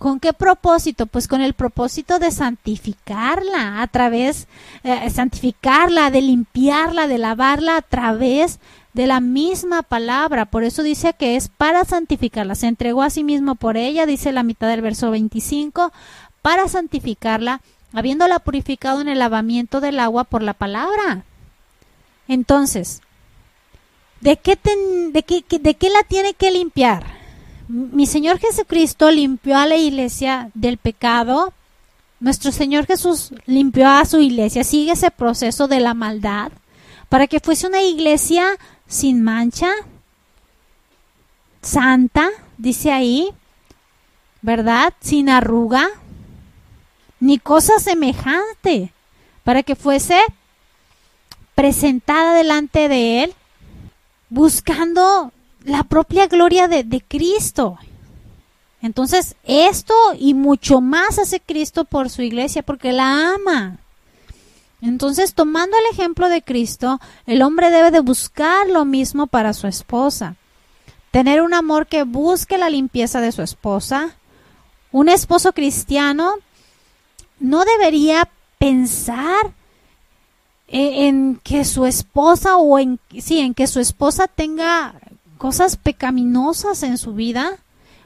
¿Con 0.03 0.19
qué 0.19 0.33
propósito? 0.33 1.05
Pues 1.05 1.29
con 1.29 1.39
el 1.39 1.53
propósito 1.53 2.19
de 2.19 2.29
santificarla 2.29 3.81
a 3.81 3.87
través, 3.87 4.49
eh, 4.83 5.09
santificarla, 5.09 6.11
de 6.11 6.21
limpiarla, 6.21 7.07
de 7.07 7.17
lavarla 7.17 7.77
a 7.77 7.81
través 7.81 8.59
de 8.93 9.07
la 9.07 9.21
misma 9.21 9.81
palabra. 9.81 10.45
Por 10.45 10.65
eso 10.65 10.83
dice 10.83 11.13
que 11.17 11.37
es 11.37 11.47
para 11.47 11.85
santificarla. 11.85 12.55
Se 12.55 12.67
entregó 12.67 13.01
a 13.01 13.09
sí 13.09 13.23
mismo 13.23 13.55
por 13.55 13.77
ella, 13.77 14.05
dice 14.05 14.33
la 14.33 14.43
mitad 14.43 14.67
del 14.67 14.81
verso 14.81 15.09
25, 15.09 15.93
para 16.43 16.67
santificarla, 16.67 17.61
habiéndola 17.93 18.37
purificado 18.37 19.01
en 19.01 19.07
el 19.07 19.17
lavamiento 19.17 19.81
del 19.81 19.99
agua 19.99 20.25
por 20.25 20.43
la 20.43 20.53
palabra. 20.53 21.23
Entonces, 22.27 23.01
¿de 24.21 24.37
qué, 24.37 24.59
de 25.11 25.23
qué, 25.23 25.43
de 25.59 25.73
qué 25.73 25.89
la 25.89 26.03
tiene 26.03 26.35
que 26.35 26.51
limpiar? 26.51 27.23
mi 27.67 28.05
Señor 28.05 28.39
Jesucristo 28.39 29.09
limpió 29.09 29.57
a 29.57 29.65
la 29.65 29.75
iglesia 29.75 30.51
del 30.53 30.77
pecado. 30.77 31.53
Nuestro 32.19 32.51
Señor 32.51 32.85
Jesús 32.85 33.33
limpió 33.45 33.87
a 33.89 34.05
su 34.05 34.19
iglesia. 34.19 34.63
Sigue 34.63 34.91
ese 34.91 35.11
proceso 35.11 35.67
de 35.67 35.79
la 35.79 35.93
maldad 35.93 36.51
para 37.09 37.27
que 37.27 37.39
fuese 37.39 37.67
una 37.67 37.81
iglesia 37.81 38.45
sin 38.87 39.23
mancha, 39.23 39.69
santa, 41.61 42.29
dice 42.57 42.91
ahí, 42.91 43.29
¿verdad? 44.41 44.93
Sin 44.99 45.29
arruga, 45.29 45.89
ni 47.23 47.39
cosa 47.39 47.79
semejante, 47.79 48.91
para 49.45 49.63
que 49.63 49.77
fuese 49.77 50.19
presentada 51.55 52.33
delante 52.33 52.89
de 52.89 53.23
Él, 53.23 53.33
buscando 54.27 55.31
la 55.63 55.83
propia 55.83 56.27
gloria 56.27 56.67
de, 56.67 57.01
Cristo. 57.07 57.77
Entonces, 58.81 59.37
esto 59.45 59.93
y 60.19 60.33
mucho 60.33 60.81
más 60.81 61.17
hace 61.17 61.39
Cristo 61.39 61.85
por 61.85 62.09
su 62.09 62.23
iglesia, 62.23 62.61
porque 62.61 62.91
la 62.91 63.35
ama. 63.35 63.77
Entonces, 64.81 65.33
tomando 65.33 65.77
el 65.77 65.95
ejemplo 65.95 66.27
de 66.27 66.41
Cristo, 66.41 66.99
el 67.25 67.41
hombre 67.41 67.71
debe 67.71 67.91
de 67.91 68.01
buscar 68.01 68.67
lo 68.67 68.83
mismo 68.83 69.27
para 69.27 69.53
su 69.53 69.67
esposa. 69.67 70.35
Tener 71.11 71.41
un 71.41 71.53
amor 71.53 71.87
que 71.87 72.03
busque 72.03 72.57
la 72.57 72.69
limpieza 72.69 73.21
de 73.21 73.31
su 73.31 73.41
esposa. 73.41 74.13
Un 74.91 75.07
esposo 75.07 75.53
cristiano 75.53 76.33
no 77.43 77.63
debería 77.65 78.29
pensar 78.57 79.53
en, 80.67 80.93
en 80.93 81.35
que 81.43 81.65
su 81.65 81.85
esposa 81.85 82.57
o 82.57 82.79
en 82.79 82.99
sí, 83.19 83.39
en 83.39 83.53
que 83.53 83.67
su 83.67 83.79
esposa 83.79 84.27
tenga 84.27 84.95
cosas 85.37 85.77
pecaminosas 85.77 86.81
en 86.83 86.97
su 86.97 87.13
vida, 87.13 87.57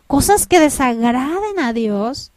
cosas 0.08 0.48
que 0.48 0.60
desagraden 0.60 1.60
a 1.60 1.72
Dios, 1.72 2.32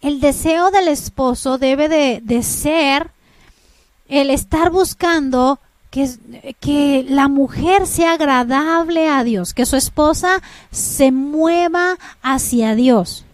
el 0.00 0.20
deseo 0.20 0.70
del 0.70 0.88
esposo 0.88 1.58
debe 1.58 1.88
de, 1.88 2.42
ser 2.42 3.10
el 4.08 4.30
estar 4.30 4.70
buscando 4.70 5.58
que, 5.90 6.08
que, 6.60 7.04
la 7.08 7.28
mujer 7.28 7.86
sea 7.86 8.12
agradable 8.12 9.08
a 9.08 9.24
Dios, 9.24 9.54
que 9.54 9.66
su 9.66 9.76
esposa 9.76 10.40
se 10.70 11.10
mueva 11.10 11.98
hacia 12.22 12.74
Dios. 12.74 13.24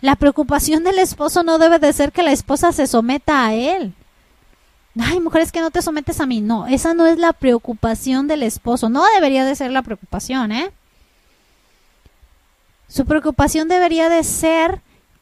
La 0.00 0.16
preocupación 0.16 0.84
del 0.84 0.98
esposo 0.98 1.42
no 1.42 1.58
debe 1.58 1.78
de 1.78 1.92
ser 1.92 2.12
que 2.12 2.22
la 2.22 2.32
esposa 2.32 2.72
se 2.72 2.86
someta 2.86 3.46
a 3.46 3.54
él 3.54 3.94
ay, 5.00 5.20
mujeres 5.20 5.52
que 5.52 5.60
no 5.60 5.70
te 5.70 5.82
sometes 5.82 6.20
a 6.20 6.26
mí. 6.26 6.40
No, 6.40 6.66
esa 6.66 6.94
no 6.94 7.06
es 7.06 7.18
la 7.18 7.32
preocupación 7.32 8.28
del 8.28 8.42
esposo. 8.42 8.88
No 8.88 9.04
debería 9.14 9.44
de 9.44 9.54
ser 9.54 9.70
la 9.70 9.82
preocupación, 9.82 10.52
¿eh? 10.52 10.70
Su 12.88 13.04
preocupación 13.04 13.68
debería 13.68 14.08
de 14.08 14.24
ser 14.24 14.80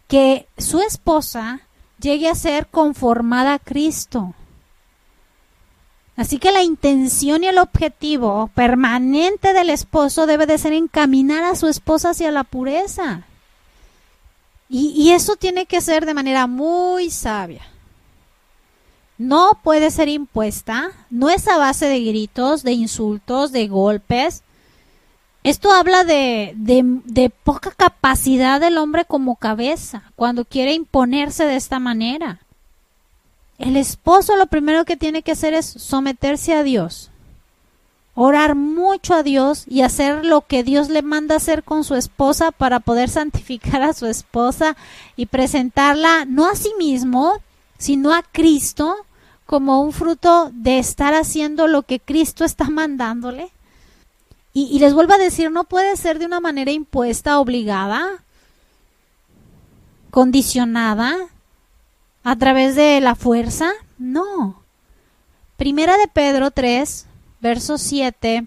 que 0.08 0.46
su 0.56 0.80
esposa 0.80 1.60
llegue 2.00 2.28
a 2.28 2.34
ser 2.34 2.68
conformada 2.68 3.54
a 3.54 3.58
Cristo. 3.58 4.34
Así 6.16 6.38
que 6.38 6.52
la 6.52 6.62
intención 6.62 7.44
y 7.44 7.48
el 7.48 7.58
objetivo 7.58 8.50
permanente 8.54 9.52
del 9.52 9.68
esposo 9.68 10.26
debe 10.26 10.46
de 10.46 10.58
ser 10.58 10.72
encaminar 10.72 11.44
a 11.44 11.56
su 11.56 11.66
esposa 11.66 12.10
hacia 12.10 12.30
la 12.30 12.44
pureza. 12.44 13.24
Y, 14.68 14.88
y 14.96 15.12
eso 15.12 15.36
tiene 15.36 15.66
que 15.66 15.80
ser 15.80 16.06
de 16.06 16.14
manera 16.14 16.46
muy 16.46 17.10
sabia 17.10 17.62
no 19.18 19.58
puede 19.62 19.90
ser 19.90 20.08
impuesta, 20.08 20.90
no 21.10 21.30
es 21.30 21.48
a 21.48 21.56
base 21.56 21.86
de 21.86 22.00
gritos, 22.00 22.62
de 22.62 22.72
insultos, 22.72 23.52
de 23.52 23.66
golpes. 23.68 24.42
Esto 25.42 25.72
habla 25.72 26.04
de, 26.04 26.52
de, 26.56 27.30
poca 27.30 27.70
capacidad 27.70 28.60
del 28.60 28.78
hombre 28.78 29.04
como 29.04 29.36
cabeza 29.36 30.02
cuando 30.16 30.44
quiere 30.44 30.74
imponerse 30.74 31.44
de 31.44 31.56
esta 31.56 31.78
manera. 31.78 32.40
El 33.58 33.76
esposo 33.76 34.36
lo 34.36 34.48
primero 34.48 34.84
que 34.84 34.96
tiene 34.96 35.22
que 35.22 35.32
hacer 35.32 35.54
es 35.54 35.66
someterse 35.66 36.52
a 36.52 36.62
Dios. 36.62 37.10
Orar 38.16 38.54
mucho 38.54 39.14
a 39.14 39.22
Dios 39.22 39.64
y 39.68 39.82
hacer 39.82 40.24
lo 40.24 40.40
que 40.40 40.64
Dios 40.64 40.88
le 40.88 41.02
manda 41.02 41.36
hacer 41.36 41.62
con 41.62 41.84
su 41.84 41.94
esposa 41.94 42.50
para 42.50 42.80
poder 42.80 43.10
santificar 43.10 43.82
a 43.82 43.92
su 43.92 44.06
esposa 44.06 44.74
y 45.16 45.26
presentarla 45.26 46.24
no 46.24 46.50
a 46.50 46.56
sí 46.56 46.72
mismo, 46.78 47.40
sino 47.78 48.12
a 48.12 48.22
Cristo 48.22 48.96
como 49.44 49.82
un 49.82 49.92
fruto 49.92 50.50
de 50.54 50.78
estar 50.78 51.14
haciendo 51.14 51.68
lo 51.68 51.82
que 51.82 52.00
Cristo 52.00 52.44
está 52.44 52.70
mandándole. 52.70 53.50
Y, 54.54 54.64
y 54.74 54.78
les 54.78 54.94
vuelvo 54.94 55.12
a 55.12 55.18
decir, 55.18 55.50
no 55.50 55.64
puede 55.64 55.94
ser 55.96 56.18
de 56.18 56.24
una 56.24 56.40
manera 56.40 56.72
impuesta, 56.72 57.38
obligada, 57.38 58.24
condicionada, 60.10 61.14
a 62.24 62.34
través 62.34 62.74
de 62.74 63.00
la 63.00 63.14
fuerza. 63.14 63.70
No. 63.98 64.62
Primera 65.56 65.96
de 65.96 66.08
Pedro 66.08 66.50
3, 66.50 67.05
verso 67.40 67.78
7, 67.78 68.46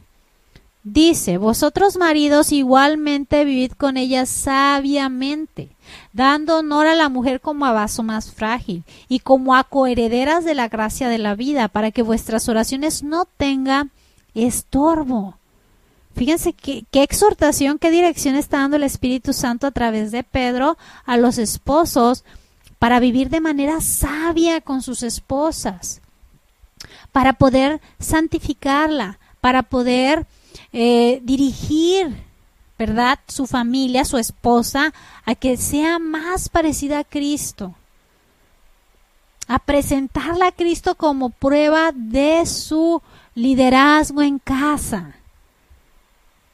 dice, 0.83 1.37
vosotros 1.37 1.97
maridos 1.97 2.51
igualmente 2.51 3.45
vivid 3.45 3.73
con 3.73 3.97
ella 3.97 4.25
sabiamente, 4.25 5.69
dando 6.13 6.59
honor 6.59 6.87
a 6.87 6.95
la 6.95 7.09
mujer 7.09 7.41
como 7.41 7.65
a 7.65 7.71
vaso 7.71 8.03
más 8.03 8.31
frágil 8.31 8.83
y 9.07 9.19
como 9.19 9.55
a 9.55 9.63
coherederas 9.63 10.45
de 10.45 10.55
la 10.55 10.67
gracia 10.67 11.09
de 11.09 11.17
la 11.17 11.35
vida, 11.35 11.67
para 11.67 11.91
que 11.91 12.01
vuestras 12.01 12.49
oraciones 12.49 13.03
no 13.03 13.25
tengan 13.25 13.91
estorbo. 14.33 15.37
Fíjense 16.15 16.53
qué, 16.53 16.85
qué 16.91 17.03
exhortación, 17.03 17.77
qué 17.77 17.91
dirección 17.91 18.35
está 18.35 18.57
dando 18.57 18.77
el 18.77 18.83
Espíritu 18.83 19.31
Santo 19.31 19.67
a 19.67 19.71
través 19.71 20.11
de 20.11 20.23
Pedro 20.23 20.77
a 21.05 21.17
los 21.17 21.37
esposos 21.37 22.25
para 22.77 22.99
vivir 22.99 23.29
de 23.29 23.41
manera 23.41 23.79
sabia 23.81 24.61
con 24.61 24.81
sus 24.81 25.03
esposas 25.03 26.01
para 27.11 27.33
poder 27.33 27.81
santificarla, 27.99 29.19
para 29.41 29.63
poder 29.63 30.25
eh, 30.71 31.19
dirigir, 31.23 32.15
¿verdad? 32.77 33.19
Su 33.27 33.47
familia, 33.47 34.05
su 34.05 34.17
esposa, 34.17 34.93
a 35.25 35.35
que 35.35 35.57
sea 35.57 35.99
más 35.99 36.49
parecida 36.49 36.99
a 36.99 37.03
Cristo, 37.03 37.75
a 39.47 39.59
presentarla 39.59 40.47
a 40.47 40.51
Cristo 40.51 40.95
como 40.95 41.29
prueba 41.29 41.91
de 41.93 42.45
su 42.45 43.01
liderazgo 43.35 44.21
en 44.21 44.39
casa. 44.39 45.15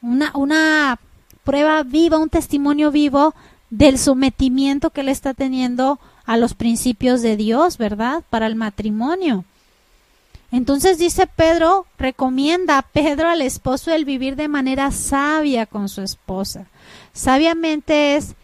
Una, 0.00 0.32
una 0.34 0.98
prueba 1.44 1.82
viva, 1.82 2.18
un 2.18 2.30
testimonio 2.30 2.90
vivo 2.90 3.34
del 3.70 3.98
sometimiento 3.98 4.90
que 4.90 5.02
él 5.02 5.08
está 5.08 5.34
teniendo 5.34 5.98
a 6.24 6.36
los 6.36 6.54
principios 6.54 7.22
de 7.22 7.36
Dios, 7.36 7.78
¿verdad? 7.78 8.24
Para 8.30 8.46
el 8.46 8.56
matrimonio. 8.56 9.44
Entonces 10.52 10.98
dice 10.98 11.26
Pedro, 11.26 11.86
recomienda 11.98 12.78
a 12.78 12.82
Pedro 12.82 13.28
al 13.28 13.42
esposo 13.42 13.92
el 13.92 14.04
vivir 14.04 14.36
de 14.36 14.48
manera 14.48 14.90
sabia 14.92 15.66
con 15.66 15.88
su 15.88 16.02
esposa. 16.02 16.66
Sabiamente 17.12 18.16
es 18.16 18.34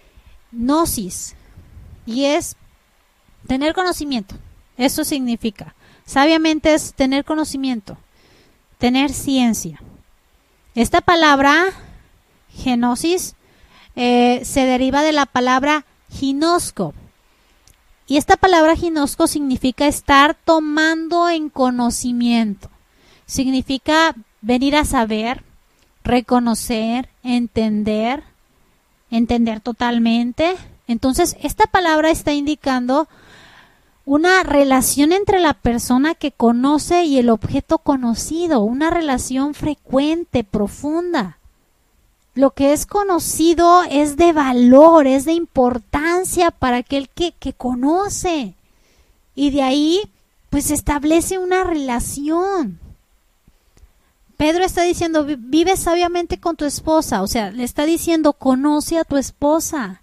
gnosis 0.51 1.37
y 2.05 2.25
es 2.25 2.57
tener 3.47 3.75
conocimiento. 3.75 4.35
Eso 4.77 5.05
significa. 5.05 5.75
Sabiamente 6.05 6.75
es 6.75 6.95
tener 6.95 7.25
conocimiento, 7.25 7.97
tener 8.79 9.13
ciencia. 9.13 9.81
Esta 10.75 11.01
palabra, 11.01 11.67
genosis, 12.51 13.37
eh, 13.95 14.43
se 14.45 14.65
deriva 14.65 15.03
de 15.03 15.13
la 15.13 15.27
palabra 15.27 15.85
ginosco, 16.11 16.95
y 18.13 18.19
esta 18.19 18.37
palabra 18.37 18.77
ginosco 18.77 19.27
significa 19.27 19.87
estar 19.87 20.35
tomando 20.35 21.31
en 21.31 21.49
conocimiento. 21.49 22.69
Significa 23.25 24.15
venir 24.43 24.77
a 24.77 24.85
saber, 24.85 25.43
reconocer, 26.05 27.09
entender, 27.23 28.23
entender 29.11 29.61
totalmente. 29.61 30.57
Entonces, 30.87 31.39
esta 31.41 31.65
palabra 31.65 32.11
está 32.11 32.35
indicando 32.35 33.09
una 34.05 34.43
relación 34.43 35.13
entre 35.13 35.41
la 35.41 35.55
persona 35.55 36.15
que 36.15 36.33
conoce 36.33 37.05
y 37.05 37.17
el 37.17 37.31
objeto 37.31 37.79
conocido, 37.79 38.61
una 38.61 38.91
relación 38.91 39.55
frecuente, 39.55 40.45
profunda. 40.45 41.39
Lo 42.35 42.53
que 42.53 42.73
es 42.73 42.87
conocido 42.87 43.83
es 43.85 44.17
de 44.17 44.33
valor, 44.33 45.07
es 45.07 45.25
de 45.25 45.33
importancia 45.33 46.51
para 46.51 46.79
aquel 46.79 47.09
que, 47.11 47.33
que 47.33 47.53
conoce. 47.53 48.55
Y 49.35 49.51
de 49.51 49.63
ahí, 49.63 50.01
pues 50.49 50.71
establece 50.71 51.39
una 51.39 51.65
relación. 51.65 52.81
Pedro 54.43 54.65
está 54.65 54.83
diciendo, 54.83 55.25
vive 55.25 55.77
sabiamente 55.77 56.41
con 56.41 56.57
tu 56.57 56.65
esposa. 56.65 57.23
O 57.23 57.27
sea, 57.27 57.51
le 57.51 57.65
está 57.65 57.85
diciendo, 57.85 58.33
conoce 58.33 58.99
a 58.99 59.05
tu 59.05 59.17
esposa, 59.17 60.03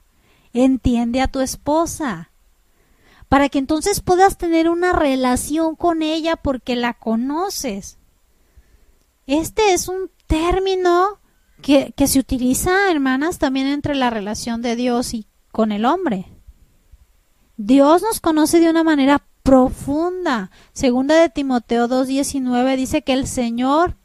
entiende 0.54 1.22
a 1.22 1.28
tu 1.28 1.42
esposa. 1.42 2.30
Para 3.28 3.50
que 3.50 3.60
entonces 3.60 4.02
puedas 4.02 4.38
tener 4.38 4.70
una 4.70 4.94
relación 4.94 5.76
con 5.76 6.02
ella 6.02 6.36
porque 6.36 6.76
la 6.76 6.94
conoces. 6.94 7.98
Este 9.28 9.74
es 9.74 9.88
un 9.88 10.10
término 10.26 11.19
que, 11.62 11.94
se 12.08 12.20
utiliza, 12.20 12.92
hermanas, 12.92 13.38
también 13.38 13.68
entre 13.68 13.96
la 13.96 14.10
relación 14.10 14.62
de 14.62 14.76
Dios 14.76 15.14
y 15.14 15.28
con 15.52 15.72
el 15.72 15.86
hombre. 15.86 16.26
Dios 17.58 18.02
nos 18.02 18.20
conoce 18.20 18.60
de 18.60 18.70
una 18.70 18.84
manera 18.84 19.22
profunda. 19.44 20.52
Segunda 20.74 21.16
de 21.20 21.30
Timoteo 21.30 21.88
2.19 21.88 22.78
dice 22.78 23.02
que 23.02 23.14
el 23.14 23.28
Señor, 23.28 23.96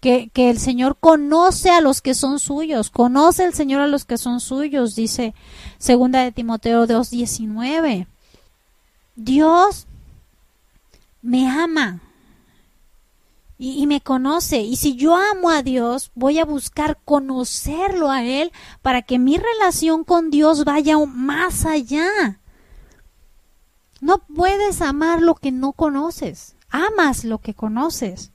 que, 0.00 0.30
que, 0.32 0.50
el 0.50 0.58
Señor 0.58 0.96
conoce 0.98 1.70
a 1.70 1.80
los 1.80 2.02
que 2.02 2.14
son 2.14 2.38
suyos, 2.38 2.90
conoce 2.90 3.44
el 3.44 3.54
Señor 3.54 3.80
a 3.80 3.86
los 3.86 4.04
que 4.04 4.18
son 4.18 4.40
suyos, 4.40 4.94
dice 4.94 5.34
Segunda 5.78 6.22
de 6.22 6.32
Timoteo 6.32 6.86
2.19. 6.86 8.06
Dios 9.16 9.86
me 11.22 11.48
ama, 11.48 12.00
y, 13.58 13.86
me 13.88 14.00
conoce. 14.00 14.60
Y 14.60 14.76
si 14.76 14.94
yo 14.94 15.16
amo 15.16 15.50
a 15.50 15.62
Dios, 15.62 16.12
voy 16.14 16.38
a 16.38 16.44
buscar 16.44 16.98
conocerlo 17.04 18.10
a 18.10 18.22
Él 18.22 18.52
para 18.82 19.02
que 19.02 19.18
mi 19.18 19.36
relación 19.36 20.04
con 20.04 20.30
Dios 20.30 20.64
vaya 20.64 20.96
más 21.06 21.66
allá. 21.66 22.40
No 24.00 24.18
puedes 24.18 24.80
amar 24.80 25.20
lo 25.20 25.34
que 25.34 25.50
no 25.50 25.72
conoces. 25.72 26.54
Amas 26.70 27.24
lo 27.24 27.38
que 27.38 27.54
conoces. 27.54 28.30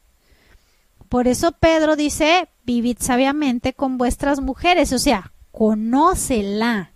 Por 1.07 1.27
eso 1.27 1.53
Pedro 1.53 1.95
dice, 1.95 2.49
vivid 2.65 2.97
sabiamente 2.99 3.73
con 3.73 3.97
vuestras 3.97 4.41
mujeres, 4.41 4.91
o 4.91 4.99
sea, 4.99 5.31
conócela. 5.51 6.92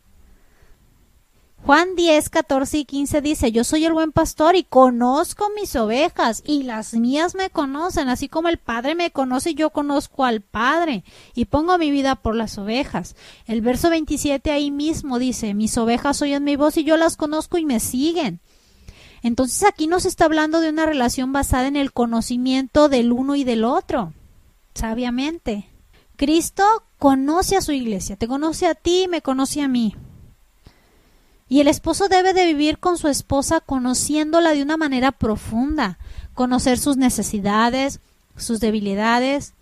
Juan 1.68 1.98
10, 1.98 2.30
14 2.30 2.78
y 2.78 2.86
15 2.86 3.20
dice, 3.20 3.52
yo 3.52 3.66
soy 3.66 3.84
el 3.84 3.92
buen 3.92 4.14
pastor 4.14 4.56
y 4.56 4.64
conozco 4.64 5.50
mis 5.54 5.76
ovejas 5.76 6.42
y 6.46 6.64
las 6.64 6.94
mías 6.94 7.36
me 7.36 7.50
conocen, 7.50 8.08
así 8.08 8.30
como 8.30 8.48
el 8.48 8.58
Padre 8.58 8.96
me 8.96 9.12
conoce 9.12 9.50
y 9.50 9.56
yo 9.56 9.72
conozco 9.72 10.24
al 10.24 10.40
Padre 10.40 11.04
y 11.36 11.44
pongo 11.44 11.78
mi 11.78 11.92
vida 11.92 12.16
por 12.16 12.36
las 12.36 12.58
ovejas. 12.58 13.18
El 13.48 13.60
verso 13.60 13.90
27 13.90 14.50
ahí 14.50 14.72
mismo 14.72 15.20
dice, 15.20 15.54
mis 15.54 15.78
ovejas 15.78 16.22
oyen 16.22 16.46
mi 16.46 16.56
voz 16.56 16.78
y 16.78 16.86
yo 16.86 16.96
las 16.96 17.18
conozco 17.18 17.58
y 17.58 17.66
me 17.66 17.82
siguen. 17.82 18.40
Entonces 19.22 19.68
aquí 19.68 19.88
nos 19.88 20.06
está 20.06 20.24
hablando 20.24 20.62
de 20.62 20.70
una 20.70 20.86
relación 20.86 21.34
basada 21.34 21.68
en 21.68 21.76
el 21.76 21.92
conocimiento 21.92 22.88
del 22.88 23.12
uno 23.12 23.36
y 23.36 23.44
del 23.44 23.66
otro, 23.66 24.14
sabiamente. 24.74 25.68
Cristo 26.16 26.64
conoce 26.98 27.58
a 27.58 27.62
su 27.62 27.74
iglesia, 27.74 28.16
te 28.16 28.30
conoce 28.30 28.68
a 28.68 28.74
ti, 28.74 29.08
me 29.10 29.22
conoce 29.22 29.62
a 29.62 29.68
mí. 29.68 29.94
Y 31.50 31.62
el 31.62 31.68
esposo 31.68 32.10
debe 32.10 32.34
de 32.34 32.46
vivir 32.46 32.78
con 32.78 32.98
su 32.98 33.08
esposa 33.08 33.62
conociéndola 33.62 34.52
de 34.52 34.62
una 34.62 34.78
manera 34.78 35.12
profunda, 35.12 35.98
conocer 36.34 36.78
sus 36.78 36.98
necesidades, 36.98 38.00
sus 38.36 38.60
debilidades, 38.60 39.54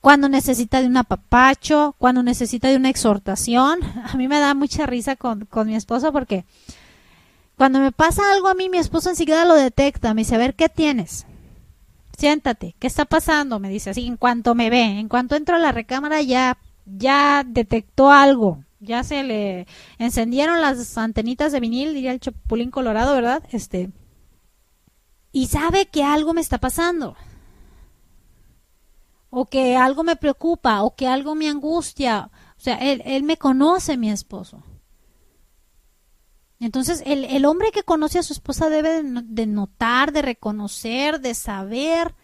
cuando 0.00 0.28
necesita 0.28 0.80
de 0.80 0.86
un 0.86 0.96
apapacho, 0.96 1.94
cuando 1.98 2.22
necesita 2.22 2.68
de 2.68 2.76
una 2.76 2.88
exhortación. 2.88 3.80
A 4.04 4.16
mí 4.16 4.28
me 4.28 4.38
da 4.38 4.54
mucha 4.54 4.86
risa 4.86 5.16
con, 5.16 5.44
con 5.46 5.66
mi 5.66 5.74
esposo 5.74 6.12
porque 6.12 6.44
cuando 7.56 7.80
me 7.80 7.90
pasa 7.90 8.30
algo 8.32 8.48
a 8.48 8.54
mí, 8.54 8.68
mi 8.68 8.76
esposo 8.76 9.08
enseguida 9.08 9.46
lo 9.46 9.54
detecta, 9.54 10.12
me 10.12 10.20
dice, 10.20 10.34
a 10.34 10.38
ver, 10.38 10.54
¿qué 10.54 10.68
tienes? 10.68 11.26
Siéntate, 12.18 12.74
¿qué 12.78 12.86
está 12.86 13.06
pasando? 13.06 13.58
Me 13.58 13.70
dice 13.70 13.90
así, 13.90 14.06
en 14.06 14.18
cuanto 14.18 14.54
me 14.54 14.68
ve, 14.68 14.82
en 14.82 15.08
cuanto 15.08 15.36
entro 15.36 15.56
a 15.56 15.58
la 15.58 15.72
recámara 15.72 16.20
ya, 16.20 16.58
ya 16.84 17.44
detectó 17.46 18.10
algo 18.10 18.62
ya 18.80 19.04
se 19.04 19.22
le 19.22 19.66
encendieron 19.98 20.60
las 20.60 20.96
antenitas 20.98 21.52
de 21.52 21.60
vinil, 21.60 21.94
diría 21.94 22.12
el 22.12 22.20
chapulín 22.20 22.70
colorado, 22.70 23.14
¿verdad? 23.14 23.42
Este. 23.50 23.90
Y 25.32 25.46
sabe 25.46 25.86
que 25.86 26.02
algo 26.02 26.34
me 26.34 26.40
está 26.40 26.58
pasando. 26.58 27.16
O 29.30 29.46
que 29.46 29.76
algo 29.76 30.02
me 30.02 30.16
preocupa, 30.16 30.82
o 30.82 30.94
que 30.94 31.06
algo 31.06 31.34
me 31.34 31.48
angustia. 31.48 32.30
O 32.56 32.60
sea, 32.60 32.76
él, 32.76 33.02
él 33.04 33.22
me 33.22 33.36
conoce, 33.36 33.96
mi 33.96 34.10
esposo. 34.10 34.62
Entonces, 36.58 37.02
el, 37.04 37.24
el, 37.24 37.44
hombre 37.44 37.70
que 37.70 37.82
conoce 37.82 38.18
a 38.18 38.22
su 38.22 38.32
esposa 38.32 38.70
debe 38.70 39.02
de 39.02 39.46
notar, 39.46 40.12
de 40.12 40.22
reconocer, 40.22 41.20
de 41.20 41.34
saber 41.34 42.14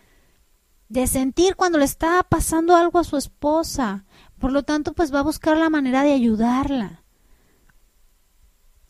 de 0.93 1.07
sentir 1.07 1.57
cuando 1.57 1.79
le 1.79 1.87
está 1.87 2.23
pasando 2.23 2.77
algo 2.77 2.99
a 2.99 3.05
su 3.05 3.17
esposa. 3.17 4.05
Por 4.43 4.51
lo 4.51 4.65
tanto, 4.65 4.93
pues 4.93 5.15
va 5.15 5.21
a 5.21 5.23
buscar 5.23 5.57
la 5.57 5.71
manera 5.71 6.03
de 6.03 6.13
ayudarla. 6.13 7.05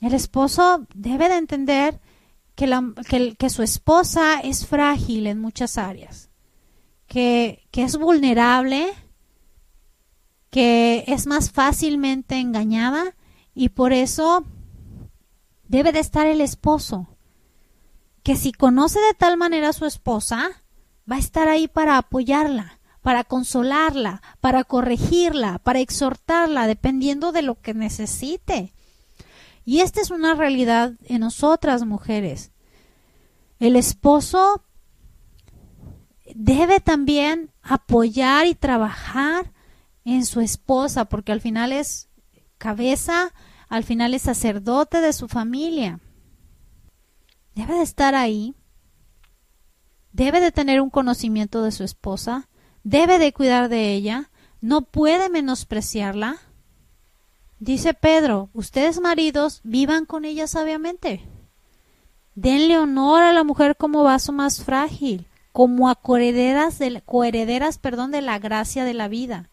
El 0.00 0.14
esposo 0.14 0.86
debe 0.94 1.28
de 1.28 1.36
entender 1.36 2.00
que, 2.54 2.66
la, 2.66 2.82
que, 3.38 3.50
su 3.50 3.62
esposa 3.62 4.40
es 4.40 4.66
frágil 4.66 5.26
en 5.26 5.38
muchas 5.42 5.76
áreas, 5.76 6.30
que, 7.06 7.66
que 7.70 7.82
es 7.82 7.98
vulnerable, 7.98 8.94
que 10.48 11.04
es 11.06 11.26
más 11.26 11.50
fácilmente 11.50 12.38
engañada 12.38 13.14
y 13.54 13.68
por 13.68 13.92
eso 13.92 14.46
debe 15.68 15.92
de 15.92 16.00
estar 16.00 16.26
el 16.26 16.40
esposo, 16.40 17.08
que 18.22 18.36
si 18.36 18.52
conoce 18.52 19.00
de 19.00 19.12
tal 19.12 19.36
manera 19.36 19.68
a 19.68 19.74
su 19.74 19.84
esposa, 19.84 20.48
va 21.10 21.16
a 21.16 21.18
estar 21.18 21.48
ahí 21.48 21.68
para 21.68 21.98
apoyarla, 21.98 22.78
para 23.02 23.24
consolarla, 23.24 24.22
para 24.40 24.64
corregirla, 24.64 25.58
para 25.58 25.80
exhortarla, 25.80 26.66
dependiendo 26.66 27.32
de 27.32 27.42
lo 27.42 27.60
que 27.60 27.74
necesite. 27.74 28.72
Y 29.64 29.80
esta 29.80 30.00
es 30.00 30.10
una 30.10 30.34
realidad 30.34 30.94
en 31.04 31.20
nosotras 31.20 31.84
mujeres. 31.84 32.52
El 33.58 33.76
esposo 33.76 34.64
debe 36.34 36.80
también 36.80 37.50
apoyar 37.62 38.46
y 38.46 38.54
trabajar 38.54 39.52
en 40.04 40.24
su 40.24 40.40
esposa, 40.40 41.04
porque 41.04 41.32
al 41.32 41.40
final 41.40 41.72
es 41.72 42.08
cabeza, 42.58 43.32
al 43.68 43.84
final 43.84 44.14
es 44.14 44.22
sacerdote 44.22 45.00
de 45.00 45.12
su 45.12 45.28
familia. 45.28 46.00
Debe 47.54 47.74
de 47.74 47.82
estar 47.82 48.14
ahí, 48.14 48.54
debe 50.12 50.40
de 50.40 50.52
tener 50.52 50.80
un 50.80 50.90
conocimiento 50.90 51.62
de 51.62 51.72
su 51.72 51.84
esposa, 51.84 52.48
debe 52.84 53.18
de 53.18 53.32
cuidar 53.32 53.68
de 53.68 53.92
ella, 53.92 54.30
no 54.60 54.82
puede 54.82 55.28
menospreciarla 55.28 56.40
Dice 57.62 57.94
Pedro, 57.94 58.48
ustedes 58.54 59.00
maridos 59.00 59.60
vivan 59.62 60.04
con 60.04 60.24
ella 60.24 60.48
sabiamente. 60.48 61.22
Denle 62.34 62.76
honor 62.76 63.22
a 63.22 63.32
la 63.32 63.44
mujer 63.44 63.76
como 63.76 64.02
vaso 64.02 64.32
más 64.32 64.64
frágil, 64.64 65.28
como 65.52 65.88
a 65.88 65.94
coherederas 65.94 66.80
de, 66.80 67.00
perdón, 67.80 68.10
de 68.10 68.20
la 68.20 68.40
gracia 68.40 68.84
de 68.84 68.94
la 68.94 69.06
vida. 69.06 69.48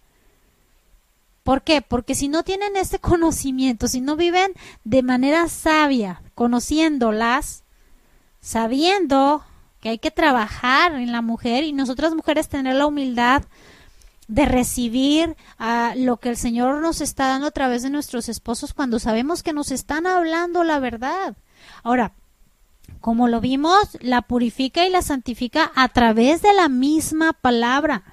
¿Por 1.43 1.61
qué? 1.61 1.83
Porque 1.83 2.15
si 2.15 2.29
no 2.29 2.41
tienen 2.41 2.77
este 2.77 2.97
conocimiento, 2.99 3.87
si 3.87 4.01
no 4.01 4.15
viven 4.15 4.53
de 4.83 5.03
manera 5.03 5.47
sabia, 5.47 6.23
conociéndolas, 6.33 7.63
sabiendo 8.41 9.43
que 9.79 9.89
hay 9.89 9.99
que 9.99 10.11
trabajar 10.11 10.93
en 10.93 11.11
la 11.11 11.21
mujer 11.21 11.63
y 11.63 11.73
nosotras 11.73 12.13
mujeres 12.13 12.49
tener 12.49 12.75
la 12.75 12.85
humildad 12.85 13.43
de 14.27 14.45
recibir 14.45 15.35
a 15.57 15.93
lo 15.95 16.17
que 16.17 16.29
el 16.29 16.37
Señor 16.37 16.81
nos 16.81 17.01
está 17.01 17.27
dando 17.27 17.47
a 17.47 17.51
través 17.51 17.81
de 17.81 17.89
nuestros 17.89 18.29
esposos 18.29 18.73
cuando 18.73 18.99
sabemos 18.99 19.41
que 19.41 19.53
nos 19.53 19.71
están 19.71 20.05
hablando 20.05 20.63
la 20.63 20.79
verdad. 20.79 21.35
Ahora, 21.83 22.13
como 23.01 23.27
lo 23.27 23.41
vimos, 23.41 23.97
la 24.01 24.21
purifica 24.21 24.85
y 24.85 24.89
la 24.89 25.01
santifica 25.01 25.71
a 25.75 25.87
través 25.89 26.41
de 26.41 26.53
la 26.53 26.69
misma 26.69 27.33
palabra. 27.33 28.03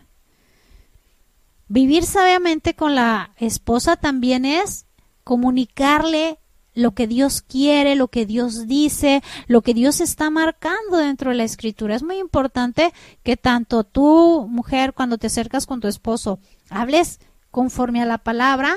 Vivir 1.68 2.04
sabiamente 2.04 2.74
con 2.74 2.94
la 2.94 3.32
esposa 3.36 3.96
también 3.96 4.44
es 4.44 4.86
comunicarle 5.24 6.38
lo 6.76 6.92
que 6.92 7.08
Dios 7.08 7.42
quiere, 7.42 7.96
lo 7.96 8.08
que 8.08 8.26
Dios 8.26 8.68
dice, 8.68 9.22
lo 9.48 9.62
que 9.62 9.74
Dios 9.74 10.00
está 10.00 10.30
marcando 10.30 10.98
dentro 10.98 11.30
de 11.30 11.36
la 11.36 11.44
escritura. 11.44 11.96
Es 11.96 12.02
muy 12.02 12.18
importante 12.18 12.92
que 13.24 13.36
tanto 13.36 13.82
tú, 13.82 14.46
mujer, 14.48 14.92
cuando 14.92 15.18
te 15.18 15.26
acercas 15.26 15.66
con 15.66 15.80
tu 15.80 15.88
esposo, 15.88 16.38
hables 16.68 17.18
conforme 17.50 18.02
a 18.02 18.06
la 18.06 18.18
palabra, 18.18 18.74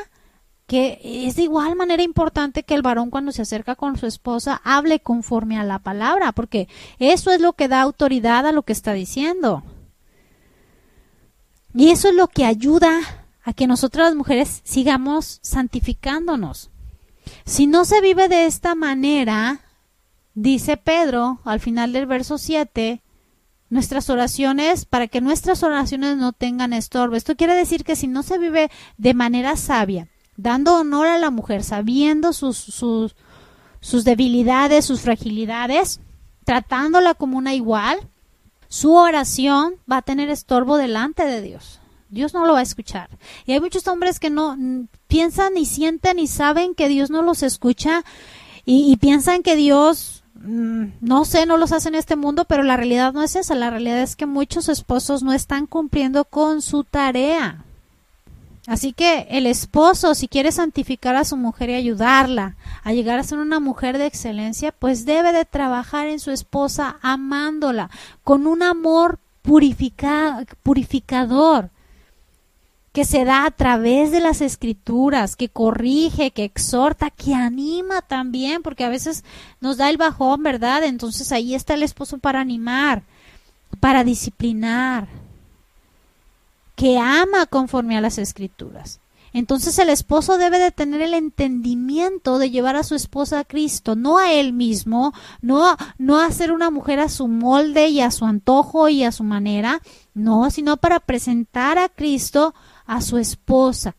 que 0.66 1.02
es 1.04 1.36
de 1.36 1.44
igual 1.44 1.76
manera 1.76 2.02
importante 2.02 2.64
que 2.64 2.74
el 2.74 2.82
varón 2.82 3.10
cuando 3.10 3.34
se 3.34 3.42
acerca 3.42 3.76
con 3.76 3.98
su 3.98 4.06
esposa 4.06 4.62
hable 4.64 5.02
conforme 5.02 5.60
a 5.60 5.64
la 5.66 5.80
palabra, 5.80 6.32
porque 6.32 6.70
eso 7.00 7.32
es 7.32 7.42
lo 7.42 7.54
que 7.54 7.68
da 7.68 7.82
autoridad 7.82 8.48
a 8.48 8.54
lo 8.54 8.64
que 8.64 8.74
está 8.74 8.94
diciendo. 8.94 9.64
Y 11.74 11.90
eso 11.90 12.08
es 12.08 12.16
lo 12.16 12.28
que 12.28 12.46
ayuda 12.46 13.00
a 13.44 13.54
que 13.54 13.68
nosotras 13.68 14.08
las 14.08 14.16
mujeres 14.16 14.62
sigamos 14.64 15.40
santificándonos. 15.42 16.70
Si 17.46 17.68
no 17.68 17.86
se 17.86 18.02
vive 18.02 18.28
de 18.28 18.46
esta 18.46 18.76
manera, 18.76 19.62
dice 20.34 20.78
Pedro 20.78 21.40
al 21.46 21.60
final 21.60 21.94
del 21.94 22.06
verso 22.06 22.38
7, 22.38 23.02
nuestras 23.70 24.10
oraciones, 24.10 24.86
para 24.86 25.08
que 25.08 25.22
nuestras 25.22 25.64
oraciones 25.64 26.18
no 26.18 26.34
tengan 26.34 26.74
estorbo. 26.74 27.16
Esto 27.16 27.36
quiere 27.36 27.54
decir 27.54 27.84
que 27.84 27.96
si 27.96 28.08
no 28.08 28.24
se 28.24 28.38
vive 28.38 28.72
de 28.98 29.14
manera 29.14 29.56
sabia, 29.58 30.08
dando 30.38 30.76
honor 30.76 31.08
a 31.08 31.20
la 31.20 31.30
mujer, 31.30 31.64
sabiendo 31.64 32.34
sus, 32.34 32.58
sus, 32.58 33.16
sus 33.80 34.04
debilidades, 34.04 34.86
sus 34.86 35.02
fragilidades, 35.02 36.00
tratándola 36.46 37.14
como 37.14 37.38
una 37.38 37.54
igual, 37.54 38.00
su 38.70 38.94
oración 38.94 39.76
va 39.92 39.98
a 39.98 40.02
tener 40.02 40.30
estorbo 40.30 40.78
delante 40.78 41.26
de 41.26 41.42
Dios. 41.42 41.79
Dios 42.10 42.34
no 42.34 42.46
lo 42.46 42.54
va 42.54 42.60
a 42.60 42.64
escuchar. 42.64 43.10
Y 43.46 43.54
hay 43.54 43.60
muchos 43.60 43.88
hombres 43.88 44.20
que 44.20 44.30
no 44.30 44.58
piensan 45.08 45.58
y 45.58 45.66
sienten 45.66 46.20
y 46.20 46.28
saben 46.28 46.76
que 46.76 46.90
Dios 46.90 47.10
no 47.10 47.22
los 47.22 47.44
escucha 47.44 48.04
y, 48.66 48.98
piensan 48.98 49.42
que 49.42 49.56
Dios, 49.56 50.24
mm, 50.36 50.86
no 51.02 51.26
sé, 51.26 51.48
no 51.48 51.58
los 51.58 51.72
hace 51.72 51.90
en 51.90 51.96
este 51.96 52.16
mundo, 52.16 52.46
pero 52.46 52.62
la 52.62 52.78
realidad 52.78 53.14
no 53.14 53.24
es 53.24 53.36
esa. 53.36 53.56
La 53.56 53.72
realidad 53.72 54.02
es 54.02 54.16
que 54.16 54.28
muchos 54.28 54.70
esposos 54.70 55.24
no 55.24 55.34
están 55.34 55.66
cumpliendo 55.66 56.26
con 56.26 56.62
su 56.62 56.84
tarea. 56.84 57.64
Así 58.68 58.94
que 58.94 59.26
el 59.32 59.48
esposo, 59.48 60.14
si 60.14 60.28
quiere 60.28 60.52
santificar 60.52 61.16
a 61.16 61.26
su 61.26 61.36
mujer 61.36 61.72
y 61.72 61.76
ayudarla 61.76 62.58
a 62.84 62.94
llegar 62.94 63.18
a 63.18 63.24
ser 63.24 63.40
una 63.40 63.60
mujer 63.60 63.98
de 63.98 64.06
excelencia, 64.06 64.72
pues 64.72 65.06
debe 65.06 65.34
de 65.34 65.46
trabajar 65.46 66.08
en 66.08 66.20
su 66.20 66.30
esposa 66.30 66.98
amándola 67.02 67.90
con 68.24 68.46
un 68.46 68.62
amor 68.62 69.18
purificador 69.42 70.46
que 72.92 73.06
se 73.06 73.24
da 73.24 73.46
a 73.46 73.52
través 73.52 74.12
de 74.12 74.20
las 74.20 74.42
escrituras, 74.42 75.36
que 75.36 75.50
corrige, 75.50 76.32
que 76.32 76.44
exhorta, 76.44 77.12
que 77.12 77.36
anima 77.36 78.02
también, 78.02 78.64
porque 78.64 78.84
a 78.84 78.90
veces 78.90 79.24
nos 79.62 79.78
da 79.78 79.90
el 79.90 79.98
bajón, 79.98 80.42
¿verdad? 80.44 80.84
Entonces 80.84 81.32
ahí 81.32 81.54
está 81.54 81.76
el 81.76 81.84
esposo 81.84 82.18
para 82.18 82.42
animar, 82.42 83.04
para 83.80 84.04
disciplinar, 84.04 85.08
que 86.76 86.98
ama 86.98 87.46
conforme 87.46 87.98
a 87.98 88.02
las 88.02 88.18
escrituras. 88.18 89.00
Entonces 89.34 89.78
el 89.78 89.90
esposo 89.90 90.38
debe 90.38 90.60
de 90.60 90.72
tener 90.72 91.02
el 91.02 91.14
entendimiento 91.14 92.40
de 92.40 92.50
llevar 92.50 92.76
a 92.76 92.84
su 92.84 92.96
esposa 92.96 93.40
a 93.40 93.44
Cristo, 93.46 93.96
no 93.96 94.18
a 94.18 94.32
él 94.34 94.54
mismo, 94.54 95.14
no, 95.42 95.78
no 95.98 96.20
a 96.20 96.32
ser 96.32 96.52
una 96.52 96.72
mujer 96.72 97.00
a 97.00 97.10
su 97.10 97.28
molde 97.28 97.90
y 97.90 98.02
a 98.02 98.12
su 98.12 98.26
antojo 98.26 98.90
y 98.90 99.04
a 99.04 99.12
su 99.12 99.24
manera, 99.24 99.82
no, 100.14 100.50
sino 100.50 100.78
para 100.78 101.00
presentar 101.00 101.78
a 101.78 101.90
Cristo 101.90 102.56
a 102.90 103.02
su 103.02 103.20
esposa 103.20 103.96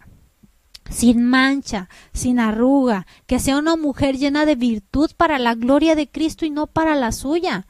sin 0.91 1.25
mancha, 1.25 1.89
sin 2.13 2.41
arruga, 2.41 3.07
que 3.29 3.39
sea 3.39 3.57
una 3.57 3.77
mujer 3.77 4.19
llena 4.19 4.45
de 4.45 4.57
virtud 4.57 5.13
para 5.17 5.39
la 5.39 5.55
gloria 5.55 5.95
de 5.95 6.09
Cristo 6.09 6.45
y 6.45 6.51
no 6.51 6.67
para 6.67 6.97
la 6.97 7.13
suya. 7.13 7.69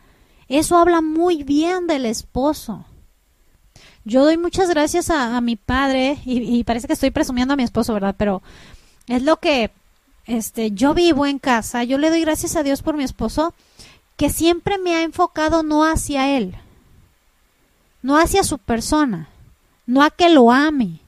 Eso 0.49 0.79
habla 0.79 1.03
muy 1.03 1.43
bien 1.43 1.87
del 1.87 2.07
esposo. 2.07 2.87
Yo 4.05 4.25
doy 4.25 4.39
muchas 4.39 4.71
gracias 4.71 5.11
a, 5.11 5.39
mi 5.43 5.57
padre 5.57 6.19
y, 6.25 6.65
parece 6.65 6.87
que 6.87 6.95
estoy 6.95 7.11
presumiendo 7.11 7.53
a 7.53 7.57
mi 7.59 7.65
esposo, 7.65 7.93
¿verdad? 7.93 8.15
Pero 8.17 8.43
es 9.07 9.23
lo 9.23 9.37
que 9.37 9.71
este, 10.25 10.71
yo 10.71 10.95
vivo 10.95 11.27
en 11.27 11.39
casa. 11.39 11.85
Yo 11.85 11.99
le 11.99 12.09
doy 12.09 12.23
gracias 12.23 12.57
a 12.57 12.63
Dios 12.63 12.81
por 12.81 12.97
mi 12.97 13.05
esposo 13.05 13.53
que 14.17 14.31
siempre 14.31 14.79
me 14.79 14.95
ha 14.95 15.03
enfocado 15.03 15.63
no 15.63 15.85
hacia 15.85 16.35
él, 16.35 16.57
no 18.01 18.17
hacia 18.17 18.43
su 18.43 18.57
persona, 18.57 19.29
no 19.85 20.03
a 20.03 20.11
que 20.11 20.31
lo 20.31 20.51
ame, 20.51 21.01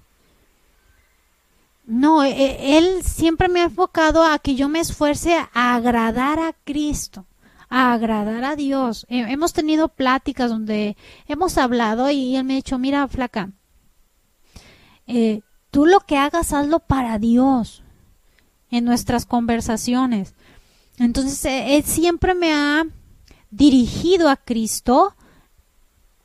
no, 1.92 2.24
e, 2.24 2.30
e, 2.30 2.78
él 2.78 3.02
siempre 3.04 3.50
me 3.50 3.60
ha 3.60 3.64
enfocado 3.64 4.24
a 4.24 4.38
que 4.38 4.54
yo 4.54 4.70
me 4.70 4.80
esfuerce 4.80 5.36
a 5.52 5.74
agradar 5.74 6.38
a 6.38 6.54
Cristo, 6.64 7.26
a 7.68 7.92
agradar 7.92 8.44
a 8.44 8.56
Dios. 8.56 9.04
hemos 9.10 9.52
tenido 9.52 9.88
pláticas 9.88 10.48
donde 10.48 10.96
hemos 11.28 11.58
hablado 11.58 12.10
y 12.10 12.34
él 12.34 12.44
me 12.44 12.54
ha 12.54 12.56
dicho, 12.56 12.78
mira, 12.78 13.06
flaca, 13.08 13.50
eh, 15.06 15.42
tú 15.70 15.84
lo 15.84 16.00
que 16.00 16.16
hagas, 16.16 16.54
hazlo 16.54 16.78
para 16.78 17.18
Dios 17.18 17.82
en 18.70 18.86
nuestras 18.86 19.26
conversaciones. 19.26 20.34
Entonces, 20.96 21.44
e, 21.44 21.76
él 21.76 21.84
siempre 21.84 22.34
me 22.34 22.54
ha 22.54 22.84
dirigido 23.50 24.30
a 24.30 24.36
Cristo, 24.36 25.14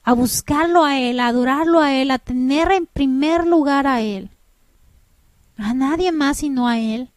a 0.01 0.13
buscarlo 0.13 0.85
a 0.85 0.97
Él, 0.97 1.19
a 1.19 1.27
adorarlo 1.27 1.81
a 1.81 1.93
Él, 1.93 2.11
a 2.11 2.19
tener 2.19 2.71
en 2.71 2.85
primer 2.85 3.45
lugar 3.45 3.85
a 3.85 3.99
Él 3.99 4.31
a 5.57 5.73
nadie 5.73 6.11
más 6.11 6.37
sino 6.37 6.67
a 6.67 6.79
él. 6.79 7.11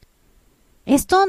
Esto, 0.86 1.26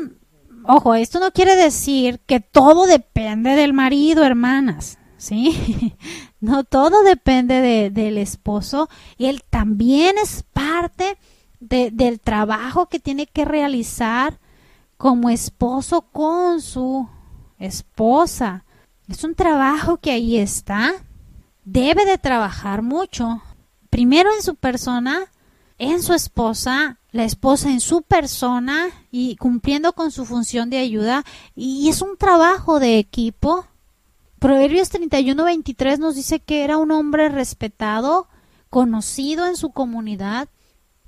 ojo, 0.64 0.96
esto 0.96 1.20
no 1.20 1.32
quiere 1.32 1.56
decir 1.56 2.20
que 2.26 2.40
todo 2.40 2.86
depende 2.86 3.52
del 3.52 3.74
marido, 3.74 4.24
hermanas. 4.24 4.98
¿sí? 5.22 5.96
No 6.42 6.64
todo 6.64 7.04
depende 7.04 7.62
de, 7.62 7.92
del 7.92 8.18
esposo. 8.18 8.90
Él 9.20 9.44
también 9.48 10.16
es 10.18 10.44
parte 10.54 11.20
de, 11.60 11.92
del 11.92 12.20
trabajo 12.20 12.88
que 12.88 13.00
tiene 13.00 13.28
que 13.28 13.46
realizar 13.46 14.40
como 14.98 15.30
esposo 15.30 16.02
con 16.02 16.62
su 16.62 17.08
esposa. 17.60 18.66
Es 19.08 19.24
un 19.24 19.36
trabajo 19.36 19.98
que 19.98 20.10
ahí 20.10 20.38
está. 20.38 20.94
Debe 21.64 22.06
de 22.06 22.18
trabajar 22.18 22.82
mucho. 22.82 23.44
Primero 23.92 24.32
en 24.36 24.42
su 24.42 24.56
persona, 24.56 25.26
en 25.82 26.02
su 26.02 26.14
esposa, 26.14 27.00
la 27.12 27.26
esposa 27.26 27.70
en 27.70 27.80
su 27.80 28.02
persona 28.02 28.88
y 29.12 29.36
cumpliendo 29.36 29.94
con 29.94 30.12
su 30.12 30.26
función 30.26 30.70
de 30.70 30.78
ayuda. 30.78 31.26
Y 31.56 31.90
es 31.90 32.02
un 32.02 32.18
trabajo 32.18 32.80
de 32.80 32.98
equipo 33.00 33.66
Proverbios 34.42 34.90
31, 34.90 35.44
23 35.44 36.00
nos 36.00 36.16
dice 36.16 36.40
que 36.40 36.64
era 36.64 36.80
un 36.80 36.90
hombre 36.90 37.30
respetado, 37.30 38.28
conocido 38.72 39.46
en 39.46 39.56
su 39.56 39.70
comunidad, 39.70 40.50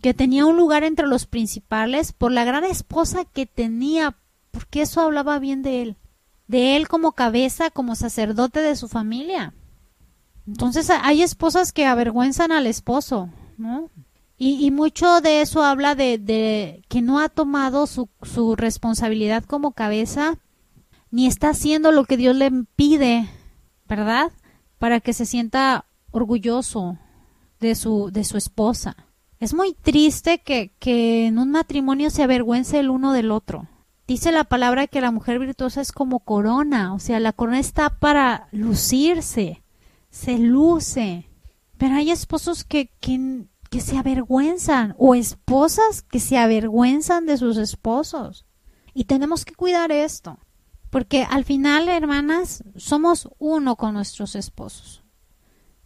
que 0.04 0.14
tenía 0.14 0.46
un 0.46 0.56
lugar 0.56 0.84
entre 0.84 1.08
los 1.08 1.26
principales 1.26 2.14
por 2.14 2.32
la 2.32 2.46
gran 2.46 2.64
esposa 2.64 3.26
que 3.26 3.48
tenía, 3.48 4.16
porque 4.52 4.84
eso 4.84 5.02
hablaba 5.02 5.40
bien 5.40 5.64
de 5.64 5.82
él, 5.82 5.98
de 6.48 6.76
él 6.76 6.88
como 6.88 7.14
cabeza, 7.14 7.72
como 7.72 7.96
sacerdote 7.96 8.60
de 8.60 8.76
su 8.76 8.88
familia. 8.88 9.56
Entonces 10.46 10.92
hay 10.92 11.24
esposas 11.24 11.72
que 11.72 11.88
avergüenzan 11.88 12.52
al 12.52 12.68
esposo, 12.68 13.30
¿no? 13.58 13.90
Y, 14.38 14.72
mucho 14.72 15.22
de 15.22 15.42
eso 15.42 15.64
habla 15.64 15.96
de, 15.96 16.18
de 16.18 16.84
que 16.90 17.02
no 17.02 17.20
ha 17.20 17.30
tomado 17.30 17.88
su, 17.88 18.10
su 18.24 18.56
responsabilidad 18.56 19.44
como 19.46 19.72
cabeza 19.72 20.38
ni 21.12 21.28
está 21.28 21.50
haciendo 21.50 21.92
lo 21.92 22.06
que 22.06 22.18
Dios 22.18 22.36
le 22.36 22.52
pide, 22.76 23.30
¿verdad? 23.88 24.32
Para 24.80 25.00
que 25.00 25.14
se 25.14 25.28
sienta 25.28 25.86
orgulloso 26.12 26.98
de 27.60 27.76
su, 27.76 28.10
de 28.12 28.24
su 28.24 28.36
esposa. 28.36 28.98
Es 29.40 29.54
muy 29.54 29.74
triste 29.76 30.40
que, 30.40 30.74
que 30.80 31.28
en 31.28 31.38
un 31.38 31.52
matrimonio 31.52 32.10
se 32.10 32.24
avergüence 32.24 32.80
el 32.80 32.90
uno 32.90 33.14
del 33.14 33.32
otro. 33.32 33.68
Dice 34.08 34.32
la 34.32 34.44
palabra 34.44 34.88
que 34.88 35.02
la 35.02 35.12
mujer 35.12 35.40
virtuosa 35.40 35.82
es 35.82 35.92
como 35.92 36.20
corona, 36.20 36.94
o 36.94 37.00
sea, 37.00 37.20
la 37.20 37.32
corona 37.32 37.60
está 37.60 38.00
para 38.00 38.48
lucirse, 38.52 39.64
se 40.10 40.40
luce. 40.40 41.30
Pero 41.78 41.96
hay 41.96 42.12
esposos 42.12 42.64
que, 42.64 42.90
que, 43.00 43.46
que 43.74 43.82
se 43.82 43.98
avergüenzan 43.98 44.94
o 45.00 45.16
esposas 45.16 46.04
que 46.04 46.20
se 46.20 46.38
avergüenzan 46.38 47.26
de 47.26 47.38
sus 47.38 47.58
esposos. 47.58 48.46
Y 48.94 49.06
tenemos 49.06 49.46
que 49.46 49.56
cuidar 49.56 49.92
esto. 49.92 50.38
Porque 50.92 51.24
al 51.24 51.44
final, 51.44 51.90
hermanas, 51.90 52.64
somos 52.76 53.30
uno 53.40 53.76
con 53.76 53.96
nuestros 53.96 54.36
esposos. 54.36 55.04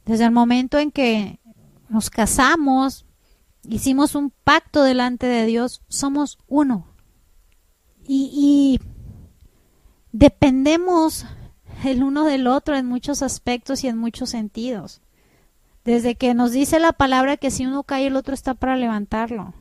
Desde 0.05 0.25
el 0.25 0.31
momento 0.31 0.77
en 0.79 0.91
que 0.91 1.39
nos 1.87 2.09
casamos, 2.09 3.05
hicimos 3.63 4.15
un 4.15 4.33
pacto 4.43 4.83
delante 4.83 5.25
de 5.25 5.45
Dios, 5.45 5.81
somos 5.87 6.39
uno. 6.45 6.87
Y, 8.05 8.31
y 8.33 8.81
dependemos 10.11 11.25
el 11.85 12.03
uno 12.03 12.25
del 12.25 12.47
otro 12.47 12.75
en 12.75 12.85
muchos 12.85 13.21
aspectos 13.21 13.85
y 13.85 13.87
en 13.87 13.97
muchos 13.97 14.31
sentidos. 14.31 14.99
Desde 15.87 16.15
que 16.15 16.33
nos 16.33 16.51
dice 16.51 16.81
la 16.81 16.91
palabra 16.91 17.37
que 17.37 17.49
si 17.49 17.65
uno 17.65 17.83
cae 17.83 18.07
el 18.07 18.17
otro 18.17 18.33
está 18.33 18.55
para 18.55 18.75
levantarlo. 18.75 19.53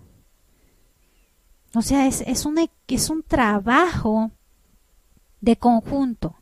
O 1.72 1.82
sea, 1.82 2.08
es, 2.08 2.22
es, 2.22 2.44
un, 2.46 2.58
es 2.88 3.10
un 3.10 3.22
trabajo 3.22 4.32
de 5.40 5.56
conjunto, 5.56 6.34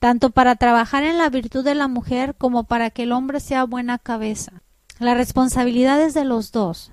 tanto 0.00 0.30
para 0.30 0.56
trabajar 0.56 1.04
en 1.04 1.16
la 1.16 1.30
virtud 1.30 1.62
de 1.62 1.76
la 1.76 1.86
mujer 1.86 2.34
como 2.34 2.64
para 2.64 2.90
que 2.90 3.04
el 3.04 3.12
hombre 3.12 3.38
sea 3.38 3.62
buena 3.62 3.98
cabeza. 3.98 4.62
La 4.98 5.14
responsabilidad 5.14 6.02
es 6.02 6.12
de 6.12 6.24
los 6.24 6.50
dos. 6.50 6.90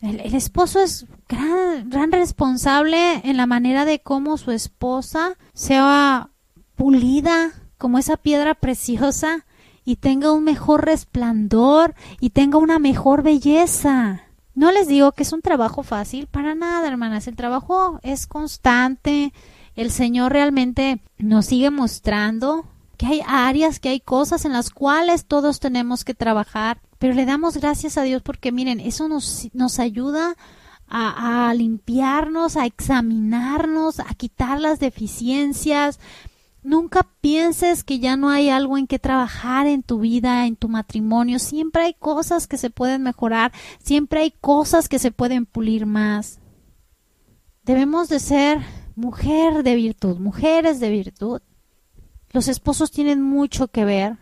El, 0.00 0.20
esposo 0.36 0.78
es 0.78 1.06
gran, 1.28 1.90
gran 1.90 2.12
responsable 2.12 3.14
en 3.28 3.36
la 3.36 3.48
manera 3.48 3.84
de 3.84 3.98
cómo 3.98 4.38
su 4.38 4.52
esposa 4.52 5.36
sea 5.54 6.30
pulida 6.76 7.50
como 7.78 7.98
esa 7.98 8.16
piedra 8.16 8.54
preciosa 8.54 9.44
y 9.90 9.96
tenga 9.96 10.30
un 10.30 10.44
mejor 10.44 10.84
resplandor 10.84 11.96
y 12.20 12.30
tenga 12.30 12.58
una 12.58 12.78
mejor 12.78 13.24
belleza. 13.24 14.22
No 14.54 14.70
les 14.70 14.86
digo 14.86 15.10
que 15.10 15.24
es 15.24 15.32
un 15.32 15.42
trabajo 15.42 15.82
fácil, 15.82 16.28
para 16.28 16.54
nada, 16.54 16.86
hermanas. 16.86 17.26
El 17.26 17.34
trabajo 17.34 17.98
es 18.04 18.28
constante, 18.28 19.32
el 19.74 19.90
Señor 19.90 20.32
realmente 20.32 21.00
nos 21.18 21.46
sigue 21.46 21.70
mostrando 21.70 22.66
que 22.98 23.06
hay 23.06 23.22
áreas, 23.26 23.80
que 23.80 23.88
hay 23.88 23.98
cosas 23.98 24.44
en 24.44 24.52
las 24.52 24.70
cuales 24.70 25.24
todos 25.24 25.58
tenemos 25.58 26.04
que 26.04 26.14
trabajar, 26.14 26.80
pero 27.00 27.12
le 27.12 27.24
damos 27.24 27.56
gracias 27.56 27.98
a 27.98 28.02
Dios 28.02 28.22
porque 28.22 28.52
miren, 28.52 28.78
eso 28.78 29.08
nos, 29.08 29.48
nos 29.54 29.80
ayuda 29.80 30.36
a, 30.86 31.48
a 31.48 31.54
limpiarnos, 31.54 32.56
a 32.56 32.64
examinarnos, 32.64 33.98
a 33.98 34.14
quitar 34.14 34.60
las 34.60 34.78
deficiencias, 34.78 35.98
Nunca 36.62 37.08
pienses 37.20 37.84
que 37.84 37.98
ya 37.98 38.16
no 38.16 38.28
hay 38.28 38.50
algo 38.50 38.76
en 38.76 38.86
que 38.86 38.98
trabajar 38.98 39.66
en 39.66 39.82
tu 39.82 40.00
vida, 40.00 40.46
en 40.46 40.56
tu 40.56 40.68
matrimonio. 40.68 41.38
Siempre 41.38 41.84
hay 41.84 41.94
cosas 41.94 42.46
que 42.46 42.58
se 42.58 42.70
pueden 42.70 43.02
mejorar, 43.02 43.52
siempre 43.82 44.20
hay 44.20 44.30
cosas 44.30 44.88
que 44.88 44.98
se 44.98 45.10
pueden 45.10 45.46
pulir 45.46 45.86
más. 45.86 46.38
Debemos 47.64 48.08
de 48.08 48.20
ser 48.20 48.58
mujer 48.94 49.62
de 49.62 49.74
virtud, 49.74 50.18
mujeres 50.18 50.80
de 50.80 50.90
virtud, 50.90 51.40
los 52.32 52.46
esposos 52.46 52.92
tienen 52.92 53.22
mucho 53.22 53.68
que 53.68 53.84
ver 53.84 54.16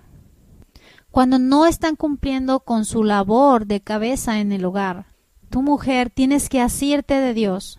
cuando 1.11 1.39
no 1.39 1.67
están 1.67 1.95
cumpliendo 1.95 2.61
con 2.61 2.85
su 2.85 3.05
labor 3.05 3.67
de 3.67 3.81
cabeza 3.81 4.41
en 4.41 4.53
el 4.53 4.65
hogar. 4.65 5.07
Tu 5.51 5.63
mujer 5.63 6.11
tienes 6.11 6.49
que 6.49 6.61
asirte 6.61 7.15
de 7.15 7.35
Dios 7.35 7.78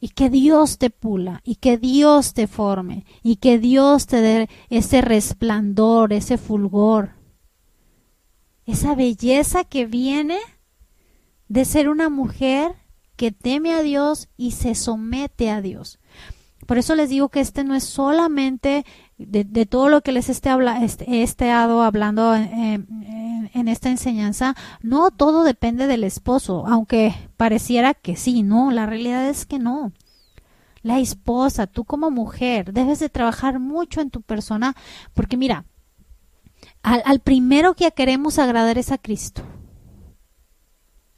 y 0.00 0.08
que 0.10 0.30
Dios 0.30 0.78
te 0.78 0.90
pula 0.90 1.40
y 1.44 1.56
que 1.56 1.78
Dios 1.78 2.34
te 2.34 2.46
forme 2.46 3.04
y 3.22 3.36
que 3.36 3.58
Dios 3.58 4.06
te 4.06 4.20
dé 4.20 4.48
ese 4.68 5.00
resplandor, 5.00 6.12
ese 6.12 6.38
fulgor, 6.38 7.14
esa 8.66 8.94
belleza 8.94 9.64
que 9.64 9.86
viene 9.86 10.38
de 11.48 11.64
ser 11.64 11.88
una 11.88 12.08
mujer 12.08 12.74
que 13.16 13.32
teme 13.32 13.72
a 13.72 13.82
Dios 13.82 14.28
y 14.36 14.52
se 14.52 14.74
somete 14.74 15.50
a 15.50 15.62
Dios. 15.62 15.98
Por 16.66 16.78
eso 16.78 16.94
les 16.94 17.08
digo 17.10 17.28
que 17.28 17.40
este 17.40 17.64
no 17.64 17.74
es 17.74 17.84
solamente 17.84 18.84
de, 19.18 19.66
todo 19.66 19.88
lo 19.88 20.02
que 20.02 20.12
les 20.12 20.28
esté 20.28 20.50
este, 20.82 21.10
he 21.10 21.22
estado 21.22 21.82
hablando 21.82 22.34
en, 22.34 23.48
en, 23.54 23.68
esta 23.68 23.88
enseñanza, 23.88 24.54
no 24.82 25.10
todo 25.10 25.44
depende 25.44 25.86
del 25.86 26.04
esposo, 26.04 26.66
aunque 26.66 27.14
pareciera 27.36 27.94
que 27.94 28.16
sí, 28.16 28.42
no, 28.42 28.70
la 28.70 28.86
realidad 28.86 29.28
es 29.28 29.46
que 29.46 29.58
no. 29.58 29.92
La 30.82 30.98
esposa, 30.98 31.66
tú 31.66 31.84
como 31.84 32.10
mujer, 32.10 32.72
debes 32.72 32.98
de 32.98 33.08
trabajar 33.08 33.58
mucho 33.58 34.00
en 34.00 34.10
tu 34.10 34.22
persona, 34.22 34.76
porque 35.14 35.36
mira, 35.36 35.64
al, 36.82 37.02
al 37.04 37.20
primero 37.20 37.74
que 37.74 37.90
queremos 37.92 38.38
agradar 38.38 38.76
es 38.76 38.92
a 38.92 38.98
Cristo. 38.98 39.42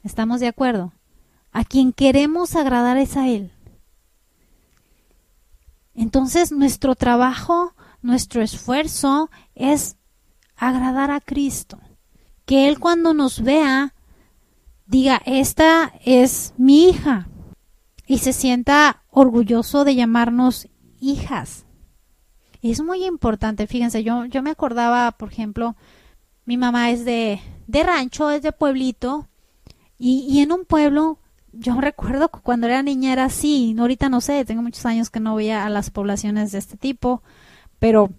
¿Estamos 0.03 0.39
de 0.39 0.47
acuerdo? 0.47 0.93
A 1.51 1.65
quien 1.65 1.91
queremos 1.91 2.55
agradar 2.55 2.97
es 2.97 3.17
a 3.17 3.27
Él. 3.27 3.51
Entonces 6.09 6.51
nuestro 6.51 6.95
trabajo, 6.95 7.75
nuestro 8.01 8.41
esfuerzo 8.41 9.29
es 9.53 9.95
agradar 10.57 11.11
a 11.11 11.21
Cristo. 11.21 11.77
Que 12.47 12.67
Él 12.67 12.79
cuando 12.79 13.13
nos 13.13 13.43
vea 13.43 13.93
diga, 14.87 15.21
esta 15.27 15.93
es 16.03 16.55
mi 16.57 16.89
hija 16.89 17.29
y 18.07 18.17
se 18.17 18.33
sienta 18.33 19.03
orgulloso 19.11 19.83
de 19.83 19.93
llamarnos 19.93 20.67
hijas. 20.99 21.67
Es 22.63 22.81
muy 22.81 23.05
importante, 23.05 23.67
fíjense, 23.67 24.03
yo, 24.03 24.25
yo 24.25 24.41
me 24.41 24.49
acordaba, 24.49 25.11
por 25.11 25.31
ejemplo, 25.31 25.75
mi 26.43 26.57
mamá 26.57 26.89
es 26.89 27.05
de, 27.05 27.39
de 27.67 27.83
rancho, 27.83 28.31
es 28.31 28.41
de 28.41 28.51
pueblito, 28.51 29.27
y, 29.99 30.25
y 30.27 30.39
en 30.39 30.53
un 30.53 30.65
pueblo 30.65 31.18
yo 31.53 31.79
recuerdo 31.79 32.29
que 32.29 32.39
cuando 32.39 32.67
era 32.67 32.83
niña 32.83 33.13
era 33.13 33.25
así, 33.25 33.75
ahorita 33.77 34.09
no 34.09 34.21
sé, 34.21 34.45
tengo 34.45 34.61
muchos 34.61 34.85
años 34.85 35.09
que 35.09 35.19
no 35.19 35.35
veía 35.35 35.65
a 35.65 35.69
las 35.69 35.89
poblaciones 35.89 36.51
de 36.51 36.59
este 36.59 36.77
tipo, 36.77 37.23
pero 37.79 38.11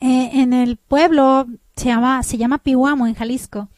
eh, 0.00 0.30
en 0.34 0.52
el 0.52 0.76
pueblo 0.76 1.46
se 1.76 1.86
llama, 1.86 2.22
se 2.22 2.36
llama 2.36 2.58
Pihuamo, 2.58 3.06
en 3.06 3.14
Jalisco, 3.14 3.68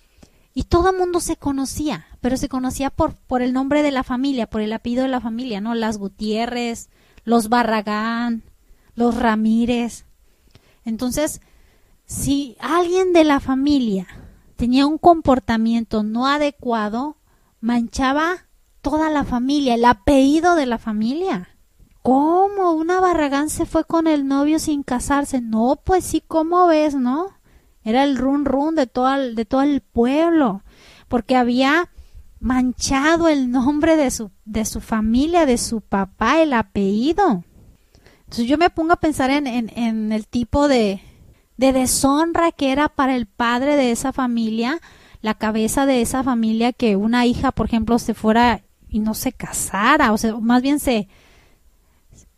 y 0.55 0.65
todo 0.65 0.91
el 0.91 0.97
mundo 0.97 1.21
se 1.21 1.37
conocía, 1.37 2.07
pero 2.21 2.37
se 2.37 2.49
conocía 2.49 2.91
por, 2.91 3.15
por 3.15 3.43
el 3.43 3.53
nombre 3.53 3.83
de 3.83 3.91
la 3.91 4.03
familia, 4.03 4.47
por 4.47 4.63
el 4.63 4.73
apellido 4.73 5.03
de 5.03 5.09
la 5.09 5.21
familia, 5.21 5.61
¿no? 5.61 5.75
Las 5.75 5.99
Gutiérrez, 5.99 6.89
los 7.25 7.49
Barragán, 7.49 8.43
los 8.95 9.17
Ramírez. 9.17 10.07
Entonces, 10.85 11.43
si 12.07 12.57
alguien 12.59 13.13
de 13.13 13.25
la 13.25 13.41
familia 13.41 14.07
tenía 14.57 14.87
un 14.87 14.97
comportamiento 14.97 16.03
no 16.03 16.27
adecuado, 16.27 17.19
manchaba 17.61 18.46
toda 18.90 19.11
la 19.11 19.25
familia, 19.25 19.75
el 19.75 19.85
apellido 19.85 20.55
de 20.55 20.66
la 20.66 20.79
familia. 20.79 21.49
¿Cómo? 22.03 22.72
Una 22.72 23.01
Barragán 23.01 23.51
se 23.51 23.66
fue 23.66 23.85
con 23.85 24.07
el 24.07 24.29
novio 24.29 24.59
sin 24.59 24.83
casarse. 24.83 25.40
No, 25.40 25.81
pues 25.83 26.05
sí, 26.05 26.22
¿cómo 26.27 26.66
ves, 26.68 26.94
no? 26.94 27.37
era 27.87 28.03
el 28.03 28.16
run 28.16 28.44
run 28.44 28.75
de 28.75 28.88
todo 28.88 29.14
el, 29.14 29.37
de 29.37 29.44
todo 29.44 29.62
el 29.62 29.81
pueblo, 29.81 30.62
porque 31.07 31.37
había 31.37 31.88
manchado 32.40 33.29
el 33.29 33.53
nombre 33.53 33.96
de 33.96 34.11
su, 34.11 34.33
de 34.44 34.64
su 34.64 34.81
familia, 34.81 35.46
de 35.46 35.57
su 35.57 35.81
papá, 35.81 36.42
el 36.42 36.53
apellido. 36.53 37.44
Entonces 38.25 38.46
yo 38.46 38.59
me 38.59 38.70
pongo 38.70 38.92
a 38.92 39.01
pensar 39.01 39.31
en, 39.31 39.46
en, 39.46 40.11
el 40.11 40.27
tipo 40.27 40.66
de, 40.66 41.01
de 41.57 41.72
deshonra 41.72 42.51
que 42.51 42.72
era 42.72 42.88
para 42.88 43.14
el 43.14 43.27
padre 43.27 43.77
de 43.77 43.92
esa 43.92 44.12
familia, 44.12 44.81
la 45.22 45.35
cabeza 45.35 45.87
de 45.87 46.03
esa 46.03 46.25
familia, 46.25 46.72
que 46.72 46.96
una 46.96 47.25
hija, 47.25 47.53
por 47.53 47.66
ejemplo, 47.66 48.01
se 48.01 48.14
fuera 48.14 48.64
y 48.88 49.01
no 49.01 49.14
se 49.14 49.33
casara, 49.33 50.12
o 50.12 50.18
sea, 50.18 50.37
más 50.37 50.62
bien 50.62 50.79
se, 50.81 51.09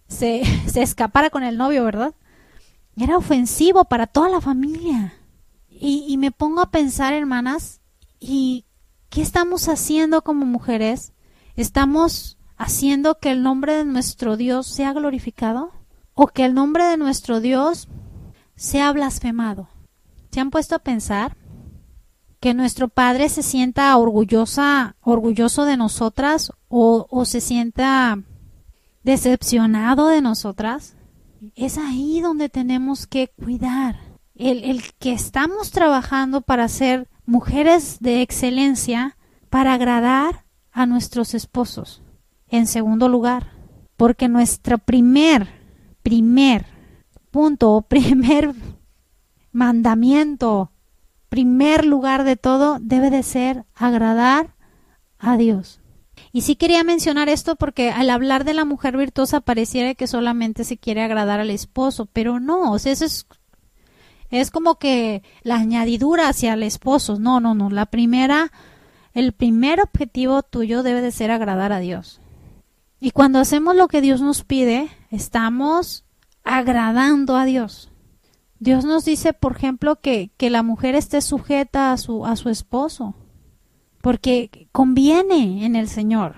se, 0.08 0.42
se 0.68 0.82
escapara 0.82 1.30
con 1.30 1.44
el 1.44 1.58
novio, 1.58 1.84
¿verdad? 1.84 2.14
Era 2.96 3.16
ofensivo 3.16 3.84
para 3.84 4.06
toda 4.06 4.28
la 4.28 4.40
familia. 4.40 5.14
Y, 5.70 6.04
y 6.08 6.16
me 6.16 6.32
pongo 6.32 6.60
a 6.60 6.70
pensar, 6.70 7.14
hermanas, 7.14 7.80
¿y 8.18 8.64
qué 9.10 9.22
estamos 9.22 9.68
haciendo 9.68 10.22
como 10.22 10.44
mujeres? 10.44 11.12
¿Estamos 11.54 12.38
haciendo 12.56 13.18
que 13.18 13.30
el 13.30 13.42
nombre 13.42 13.76
de 13.76 13.84
nuestro 13.84 14.36
Dios 14.36 14.66
sea 14.66 14.92
glorificado? 14.92 15.72
¿O 16.14 16.26
que 16.26 16.44
el 16.44 16.54
nombre 16.54 16.84
de 16.84 16.96
nuestro 16.96 17.40
Dios 17.40 17.88
sea 18.56 18.90
blasfemado? 18.92 19.68
¿Se 20.32 20.40
han 20.40 20.50
puesto 20.50 20.74
a 20.74 20.80
pensar? 20.80 21.36
Que 22.40 22.54
nuestro 22.54 22.88
padre 22.88 23.28
se 23.28 23.42
sienta 23.42 23.96
orgullosa, 23.96 24.96
orgulloso 25.00 25.64
de 25.64 25.76
nosotras 25.76 26.52
o, 26.68 27.06
o, 27.10 27.24
se 27.24 27.40
sienta 27.40 28.20
decepcionado 29.02 30.08
de 30.08 30.20
nosotras. 30.20 30.96
Es 31.54 31.78
ahí 31.78 32.20
donde 32.20 32.48
tenemos 32.48 33.06
que 33.06 33.28
cuidar 33.28 34.08
el, 34.38 34.82
que 34.98 35.12
estamos 35.12 35.70
trabajando 35.70 36.40
para 36.40 36.68
ser 36.68 37.08
mujeres 37.26 37.98
de 38.00 38.22
excelencia, 38.22 39.16
para 39.50 39.74
agradar 39.74 40.44
a 40.70 40.86
nuestros 40.86 41.34
esposos. 41.34 42.02
En 42.48 42.66
segundo 42.66 43.08
lugar, 43.08 43.52
porque 43.96 44.28
nuestro 44.28 44.78
primer, 44.78 45.48
primer 46.02 46.66
punto, 47.30 47.82
primer 47.88 48.54
mandamiento, 49.52 50.70
primer 51.28 51.84
lugar 51.84 52.24
de 52.24 52.36
todo 52.36 52.78
debe 52.80 53.10
de 53.10 53.22
ser 53.22 53.64
agradar 53.74 54.54
a 55.18 55.36
Dios. 55.36 55.80
Y 56.32 56.42
sí 56.42 56.56
quería 56.56 56.84
mencionar 56.84 57.28
esto 57.28 57.56
porque 57.56 57.90
al 57.90 58.10
hablar 58.10 58.44
de 58.44 58.54
la 58.54 58.64
mujer 58.64 58.96
virtuosa 58.96 59.40
pareciera 59.40 59.94
que 59.94 60.06
solamente 60.06 60.64
se 60.64 60.76
quiere 60.76 61.02
agradar 61.02 61.40
al 61.40 61.50
esposo, 61.50 62.06
pero 62.06 62.40
no, 62.40 62.72
o 62.72 62.78
sea, 62.78 62.92
eso 62.92 63.04
es 63.04 63.26
es 64.30 64.50
como 64.50 64.78
que 64.78 65.22
la 65.42 65.56
añadidura 65.56 66.28
hacia 66.28 66.54
el 66.54 66.62
esposo. 66.62 67.18
No, 67.18 67.40
no, 67.40 67.54
no. 67.54 67.70
La 67.70 67.86
primera, 67.86 68.52
el 69.14 69.32
primer 69.32 69.80
objetivo 69.80 70.42
tuyo 70.42 70.82
debe 70.82 71.00
de 71.00 71.12
ser 71.12 71.30
agradar 71.30 71.72
a 71.72 71.80
Dios. 71.80 72.20
Y 73.00 73.12
cuando 73.12 73.38
hacemos 73.38 73.76
lo 73.76 73.88
que 73.88 74.00
Dios 74.00 74.20
nos 74.20 74.44
pide, 74.44 74.90
estamos 75.10 76.04
agradando 76.44 77.36
a 77.36 77.44
Dios. 77.44 77.87
Dios 78.60 78.84
nos 78.84 79.04
dice, 79.04 79.32
por 79.32 79.56
ejemplo, 79.56 80.00
que, 80.00 80.30
que 80.36 80.50
la 80.50 80.62
mujer 80.62 80.94
esté 80.94 81.20
sujeta 81.20 81.92
a 81.92 81.96
su, 81.96 82.26
a 82.26 82.36
su 82.36 82.48
esposo, 82.48 83.14
porque 84.02 84.68
conviene 84.72 85.64
en 85.64 85.76
el 85.76 85.88
Señor, 85.88 86.34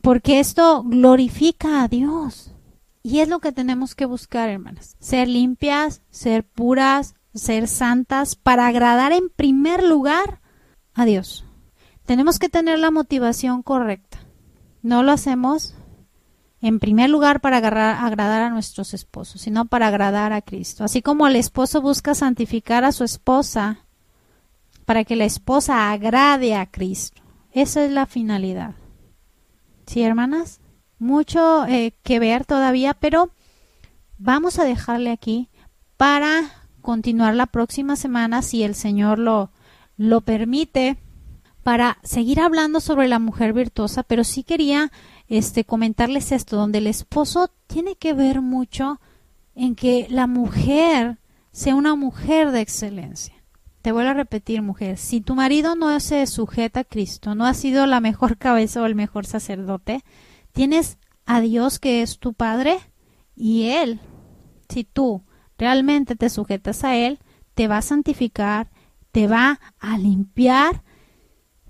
porque 0.00 0.40
esto 0.40 0.82
glorifica 0.84 1.82
a 1.82 1.88
Dios. 1.88 2.54
Y 3.02 3.20
es 3.20 3.28
lo 3.28 3.40
que 3.40 3.52
tenemos 3.52 3.94
que 3.94 4.04
buscar, 4.04 4.50
hermanas. 4.50 4.96
Ser 5.00 5.26
limpias, 5.26 6.02
ser 6.10 6.44
puras, 6.44 7.14
ser 7.34 7.66
santas, 7.66 8.36
para 8.36 8.66
agradar 8.66 9.12
en 9.12 9.30
primer 9.30 9.82
lugar 9.82 10.40
a 10.92 11.04
Dios. 11.04 11.44
Tenemos 12.04 12.38
que 12.38 12.48
tener 12.48 12.78
la 12.78 12.90
motivación 12.90 13.62
correcta. 13.62 14.18
No 14.82 15.02
lo 15.02 15.12
hacemos 15.12 15.74
en 16.60 16.78
primer 16.78 17.10
lugar 17.10 17.40
para 17.40 17.56
agradar 17.58 18.42
a 18.42 18.50
nuestros 18.50 18.94
esposos, 18.94 19.40
sino 19.40 19.64
para 19.66 19.88
agradar 19.88 20.32
a 20.32 20.42
Cristo. 20.42 20.84
Así 20.84 21.02
como 21.02 21.26
el 21.26 21.36
esposo 21.36 21.80
busca 21.80 22.14
santificar 22.14 22.84
a 22.84 22.92
su 22.92 23.04
esposa 23.04 23.86
para 24.84 25.04
que 25.04 25.16
la 25.16 25.24
esposa 25.24 25.90
agrade 25.90 26.54
a 26.54 26.66
Cristo. 26.66 27.22
Esa 27.52 27.84
es 27.84 27.90
la 27.90 28.06
finalidad. 28.06 28.74
¿Sí, 29.86 30.02
hermanas? 30.02 30.60
mucho 31.00 31.64
eh, 31.66 31.94
que 32.04 32.20
ver 32.20 32.44
todavía, 32.44 32.94
pero 32.94 33.30
vamos 34.18 34.60
a 34.60 34.64
dejarle 34.64 35.10
aquí 35.10 35.48
para 35.96 36.42
continuar 36.82 37.34
la 37.34 37.46
próxima 37.46 37.96
semana, 37.96 38.42
si 38.42 38.62
el 38.62 38.74
Señor 38.74 39.18
lo, 39.18 39.50
lo 39.96 40.20
permite, 40.20 40.98
para 41.62 41.98
seguir 42.02 42.40
hablando 42.40 42.80
sobre 42.80 43.08
la 43.08 43.18
mujer 43.18 43.52
virtuosa, 43.52 44.02
pero 44.02 44.24
sí 44.24 44.44
quería 44.44 44.92
este, 45.30 45.64
comentarles 45.64 46.32
esto, 46.32 46.56
donde 46.56 46.78
el 46.78 46.86
esposo 46.86 47.50
tiene 47.66 47.96
que 47.96 48.12
ver 48.12 48.42
mucho 48.42 49.00
en 49.54 49.74
que 49.74 50.06
la 50.10 50.26
mujer 50.26 51.18
sea 51.52 51.74
una 51.74 51.94
mujer 51.96 52.50
de 52.50 52.60
excelencia. 52.60 53.34
Te 53.80 53.92
vuelvo 53.92 54.10
a 54.10 54.14
repetir, 54.14 54.60
mujer, 54.60 54.98
si 54.98 55.22
tu 55.22 55.34
marido 55.34 55.74
no 55.74 55.98
se 56.00 56.26
sujeta 56.26 56.80
a 56.80 56.84
Cristo, 56.84 57.34
no 57.34 57.46
ha 57.46 57.54
sido 57.54 57.86
la 57.86 58.00
mejor 58.00 58.36
cabeza 58.38 58.82
o 58.82 58.86
el 58.86 58.94
mejor 58.94 59.24
sacerdote, 59.24 60.02
Tienes 60.52 60.98
a 61.26 61.40
Dios 61.40 61.78
que 61.78 62.02
es 62.02 62.18
tu 62.18 62.34
Padre 62.34 62.78
y 63.36 63.68
Él, 63.68 64.00
si 64.68 64.84
tú 64.84 65.24
realmente 65.58 66.16
te 66.16 66.28
sujetas 66.28 66.84
a 66.84 66.96
Él, 66.96 67.18
te 67.54 67.68
va 67.68 67.78
a 67.78 67.82
santificar, 67.82 68.70
te 69.12 69.26
va 69.26 69.60
a 69.78 69.98
limpiar 69.98 70.82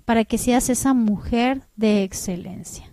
para 0.05 0.25
que 0.25 0.39
seas 0.39 0.71
esa 0.71 0.95
mujer 0.95 1.67
de 1.77 2.03
excelencia. 2.03 2.90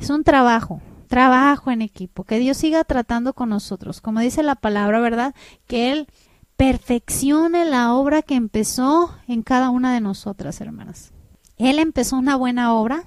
Es 0.00 0.10
un 0.10 0.24
trabajo, 0.24 0.80
trabajo 1.08 1.70
en 1.70 1.82
equipo, 1.82 2.24
que 2.24 2.38
Dios 2.38 2.56
siga 2.56 2.84
tratando 2.84 3.32
con 3.34 3.48
nosotros, 3.48 4.00
como 4.00 4.20
dice 4.20 4.42
la 4.42 4.54
palabra, 4.54 5.00
¿verdad? 5.00 5.34
Que 5.66 5.90
Él 5.90 6.08
perfeccione 6.56 7.64
la 7.64 7.94
obra 7.94 8.22
que 8.22 8.34
empezó 8.34 9.14
en 9.26 9.42
cada 9.42 9.70
una 9.70 9.92
de 9.92 10.00
nosotras, 10.00 10.60
hermanas. 10.60 11.12
Él 11.56 11.78
empezó 11.78 12.16
una 12.16 12.36
buena 12.36 12.74
obra, 12.74 13.04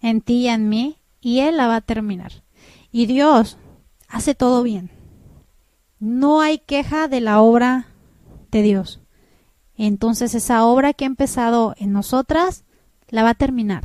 en 0.00 0.20
ti 0.20 0.44
y 0.44 0.48
en 0.48 0.68
mí, 0.68 0.98
y 1.20 1.40
Él 1.40 1.56
la 1.56 1.66
va 1.66 1.76
a 1.76 1.80
terminar. 1.80 2.44
Y 2.92 3.06
Dios 3.06 3.58
hace 4.08 4.34
todo 4.34 4.62
bien. 4.62 4.90
No 5.98 6.40
hay 6.40 6.58
queja 6.58 7.08
de 7.08 7.20
la 7.20 7.40
obra 7.40 7.88
de 8.50 8.62
Dios. 8.62 9.00
Entonces 9.76 10.34
esa 10.34 10.64
obra 10.64 10.92
que 10.92 11.04
ha 11.04 11.06
empezado 11.06 11.74
en 11.78 11.92
nosotras, 11.92 12.64
la 13.08 13.22
va 13.22 13.30
a 13.30 13.34
terminar. 13.34 13.84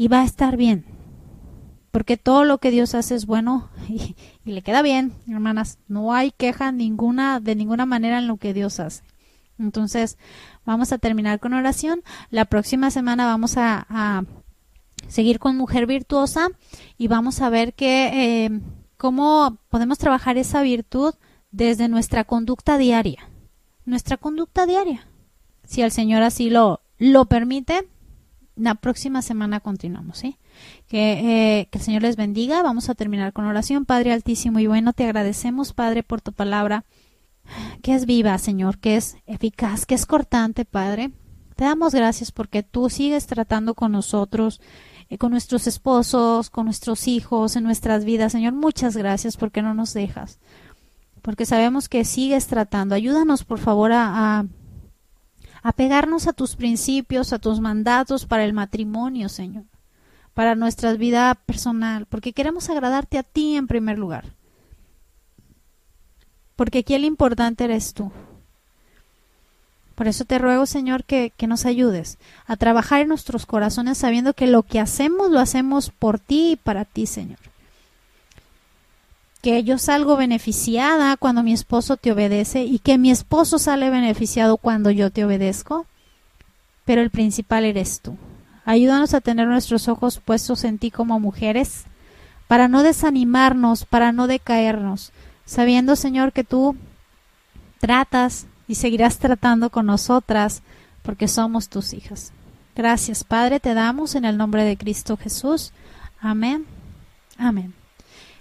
Y 0.00 0.08
va 0.08 0.22
a 0.22 0.24
estar 0.24 0.56
bien. 0.56 0.86
Porque 1.90 2.16
todo 2.16 2.44
lo 2.44 2.56
que 2.56 2.70
Dios 2.70 2.94
hace 2.94 3.14
es 3.14 3.26
bueno 3.26 3.68
y, 3.90 4.16
le 4.46 4.62
queda 4.62 4.80
bien, 4.80 5.12
hermanas. 5.28 5.76
No 5.88 6.14
hay 6.14 6.30
queja 6.30 6.72
ninguna, 6.72 7.38
de 7.38 7.54
ninguna 7.54 7.84
manera 7.84 8.16
en 8.16 8.26
lo 8.26 8.38
que 8.38 8.54
Dios 8.54 8.80
hace. 8.80 9.02
Entonces, 9.58 10.16
vamos 10.64 10.92
a 10.92 10.96
terminar 10.96 11.38
con 11.38 11.52
oración. 11.52 12.02
La 12.30 12.46
próxima 12.46 12.90
semana 12.90 13.26
vamos 13.26 13.58
a, 13.58 13.84
a 13.90 14.24
seguir 15.06 15.38
con 15.38 15.58
Mujer 15.58 15.86
Virtuosa 15.86 16.48
y 16.96 17.08
vamos 17.08 17.42
a 17.42 17.50
ver 17.50 17.74
que, 17.74 18.46
eh, 18.46 18.60
cómo 18.96 19.58
podemos 19.68 19.98
trabajar 19.98 20.38
esa 20.38 20.62
virtud 20.62 21.14
desde 21.50 21.88
nuestra 21.88 22.24
conducta 22.24 22.78
diaria. 22.78 23.28
Nuestra 23.84 24.16
conducta 24.16 24.64
diaria. 24.64 25.06
Si 25.64 25.82
el 25.82 25.90
Señor 25.90 26.22
así 26.22 26.48
lo, 26.48 26.80
lo 26.96 27.26
permite, 27.26 27.86
la 28.60 28.74
próxima 28.74 29.22
semana 29.22 29.60
continuamos, 29.60 30.18
¿sí? 30.18 30.36
Que, 30.88 31.60
eh, 31.60 31.68
que, 31.70 31.78
el 31.78 31.84
Señor 31.84 32.02
les 32.02 32.16
bendiga. 32.16 32.62
Vamos 32.62 32.88
a 32.88 32.94
terminar 32.94 33.32
con 33.32 33.44
oración. 33.44 33.84
Padre 33.84 34.12
Altísimo 34.12 34.58
y 34.58 34.66
bueno, 34.66 34.92
te 34.92 35.04
agradecemos, 35.04 35.72
Padre, 35.72 36.02
por 36.02 36.20
tu 36.20 36.32
palabra, 36.32 36.84
que 37.82 37.94
es 37.94 38.06
viva, 38.06 38.36
Señor, 38.38 38.78
que 38.78 38.96
es 38.96 39.16
eficaz, 39.26 39.86
que 39.86 39.94
es 39.94 40.06
cortante, 40.06 40.64
Padre. 40.64 41.10
Te 41.56 41.64
damos 41.64 41.94
gracias 41.94 42.32
porque 42.32 42.62
tú 42.62 42.88
sigues 42.88 43.26
tratando 43.26 43.74
con 43.74 43.92
nosotros 43.92 44.60
eh, 45.10 45.18
con 45.18 45.32
nuestros 45.32 45.66
esposos, 45.66 46.50
con 46.50 46.66
nuestros 46.66 47.08
hijos, 47.08 47.56
en 47.56 47.64
nuestras 47.64 48.04
vidas. 48.04 48.32
Señor, 48.32 48.54
muchas 48.54 48.96
gracias 48.96 49.36
porque 49.36 49.60
no 49.60 49.74
nos 49.74 49.92
dejas. 49.92 50.38
Porque 51.20 51.44
sabemos 51.44 51.88
que 51.88 52.04
sigues 52.04 52.46
tratando. 52.46 52.94
Ayúdanos, 52.94 53.44
por 53.44 53.58
favor, 53.58 53.90
a, 53.92 54.46
pegarnos 55.72 56.26
a 56.26 56.32
tus 56.32 56.56
principios, 56.56 57.32
a 57.32 57.38
tus 57.38 57.60
mandatos 57.60 58.26
para 58.26 58.44
el 58.44 58.52
matrimonio, 58.52 59.28
Señor. 59.28 59.64
Para 60.34 60.54
nuestra 60.54 60.92
vida 60.94 61.34
personal. 61.34 62.06
Porque 62.06 62.32
queremos 62.32 62.70
agradarte 62.70 63.18
a 63.18 63.22
ti 63.22 63.56
en 63.56 63.66
primer 63.66 63.98
lugar. 63.98 64.24
Porque 66.56 66.78
aquí 66.78 66.94
el 66.94 67.04
importante 67.04 67.64
eres 67.64 67.94
tú. 67.94 68.10
Por 70.00 70.08
eso 70.08 70.24
te 70.24 70.38
ruego, 70.38 70.64
Señor, 70.64 71.04
que, 71.04 71.30
nos 71.46 71.66
ayudes 71.66 72.16
a 72.46 72.56
trabajar 72.56 73.02
en 73.02 73.08
nuestros 73.08 73.44
corazones 73.44 73.98
sabiendo 73.98 74.32
que 74.32 74.46
lo 74.46 74.62
que 74.62 74.80
hacemos 74.80 75.30
lo 75.30 75.40
hacemos 75.40 75.90
por 75.90 76.18
ti 76.18 76.52
y 76.52 76.56
para 76.56 76.86
ti, 76.86 77.04
Señor. 77.04 77.38
Que 79.42 79.62
yo 79.64 79.78
salgo 79.78 80.16
beneficiada 80.16 81.16
cuando 81.16 81.42
mi 81.42 81.52
esposo 81.52 81.96
te 81.96 82.12
obedece 82.12 82.64
y 82.64 82.78
que 82.78 82.98
mi 82.98 83.10
esposo 83.10 83.58
sale 83.58 83.90
beneficiado 83.90 84.56
cuando 84.58 84.90
yo 84.90 85.10
te 85.10 85.24
obedezco, 85.24 85.86
pero 86.84 87.00
el 87.00 87.10
principal 87.10 87.64
eres 87.64 88.00
tú. 88.00 88.16
Ayúdanos 88.64 89.14
a 89.14 89.20
tener 89.20 89.48
nuestros 89.48 89.88
ojos 89.88 90.18
puestos 90.18 90.64
en 90.64 90.78
ti 90.78 90.90
como 90.90 91.18
mujeres, 91.18 91.84
para 92.46 92.68
no 92.68 92.82
desanimarnos, 92.82 93.84
para 93.84 94.12
no 94.12 94.26
decaernos, 94.26 95.12
sabiendo, 95.46 95.96
Señor, 95.96 96.32
que 96.32 96.44
tú 96.44 96.76
tratas 97.78 98.46
y 98.68 98.74
seguirás 98.74 99.18
tratando 99.18 99.70
con 99.70 99.86
nosotras, 99.86 100.62
porque 101.02 101.28
somos 101.28 101.68
tus 101.68 101.94
hijas. 101.94 102.32
Gracias, 102.76 103.24
Padre, 103.24 103.60
te 103.60 103.74
damos 103.74 104.14
en 104.14 104.24
el 104.24 104.36
nombre 104.36 104.64
de 104.64 104.76
Cristo 104.76 105.16
Jesús. 105.16 105.72
Amén. 106.20 106.66
Amén. 107.38 107.79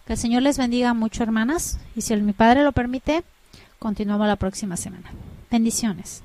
Que 0.10 0.14
el 0.14 0.20
Señor 0.20 0.41
les 0.41 0.57
bendiga 0.57 0.95
mucho, 0.95 1.22
hermanas, 1.22 1.78
y 1.95 2.01
si 2.01 2.16
mi 2.16 2.34
Padre 2.34 2.64
lo 2.64 2.72
permite, 2.72 3.24
continuamos 3.78 4.26
la 4.26 4.38
próxima 4.38 4.76
semana. 4.76 5.12
Bendiciones. 5.51 6.24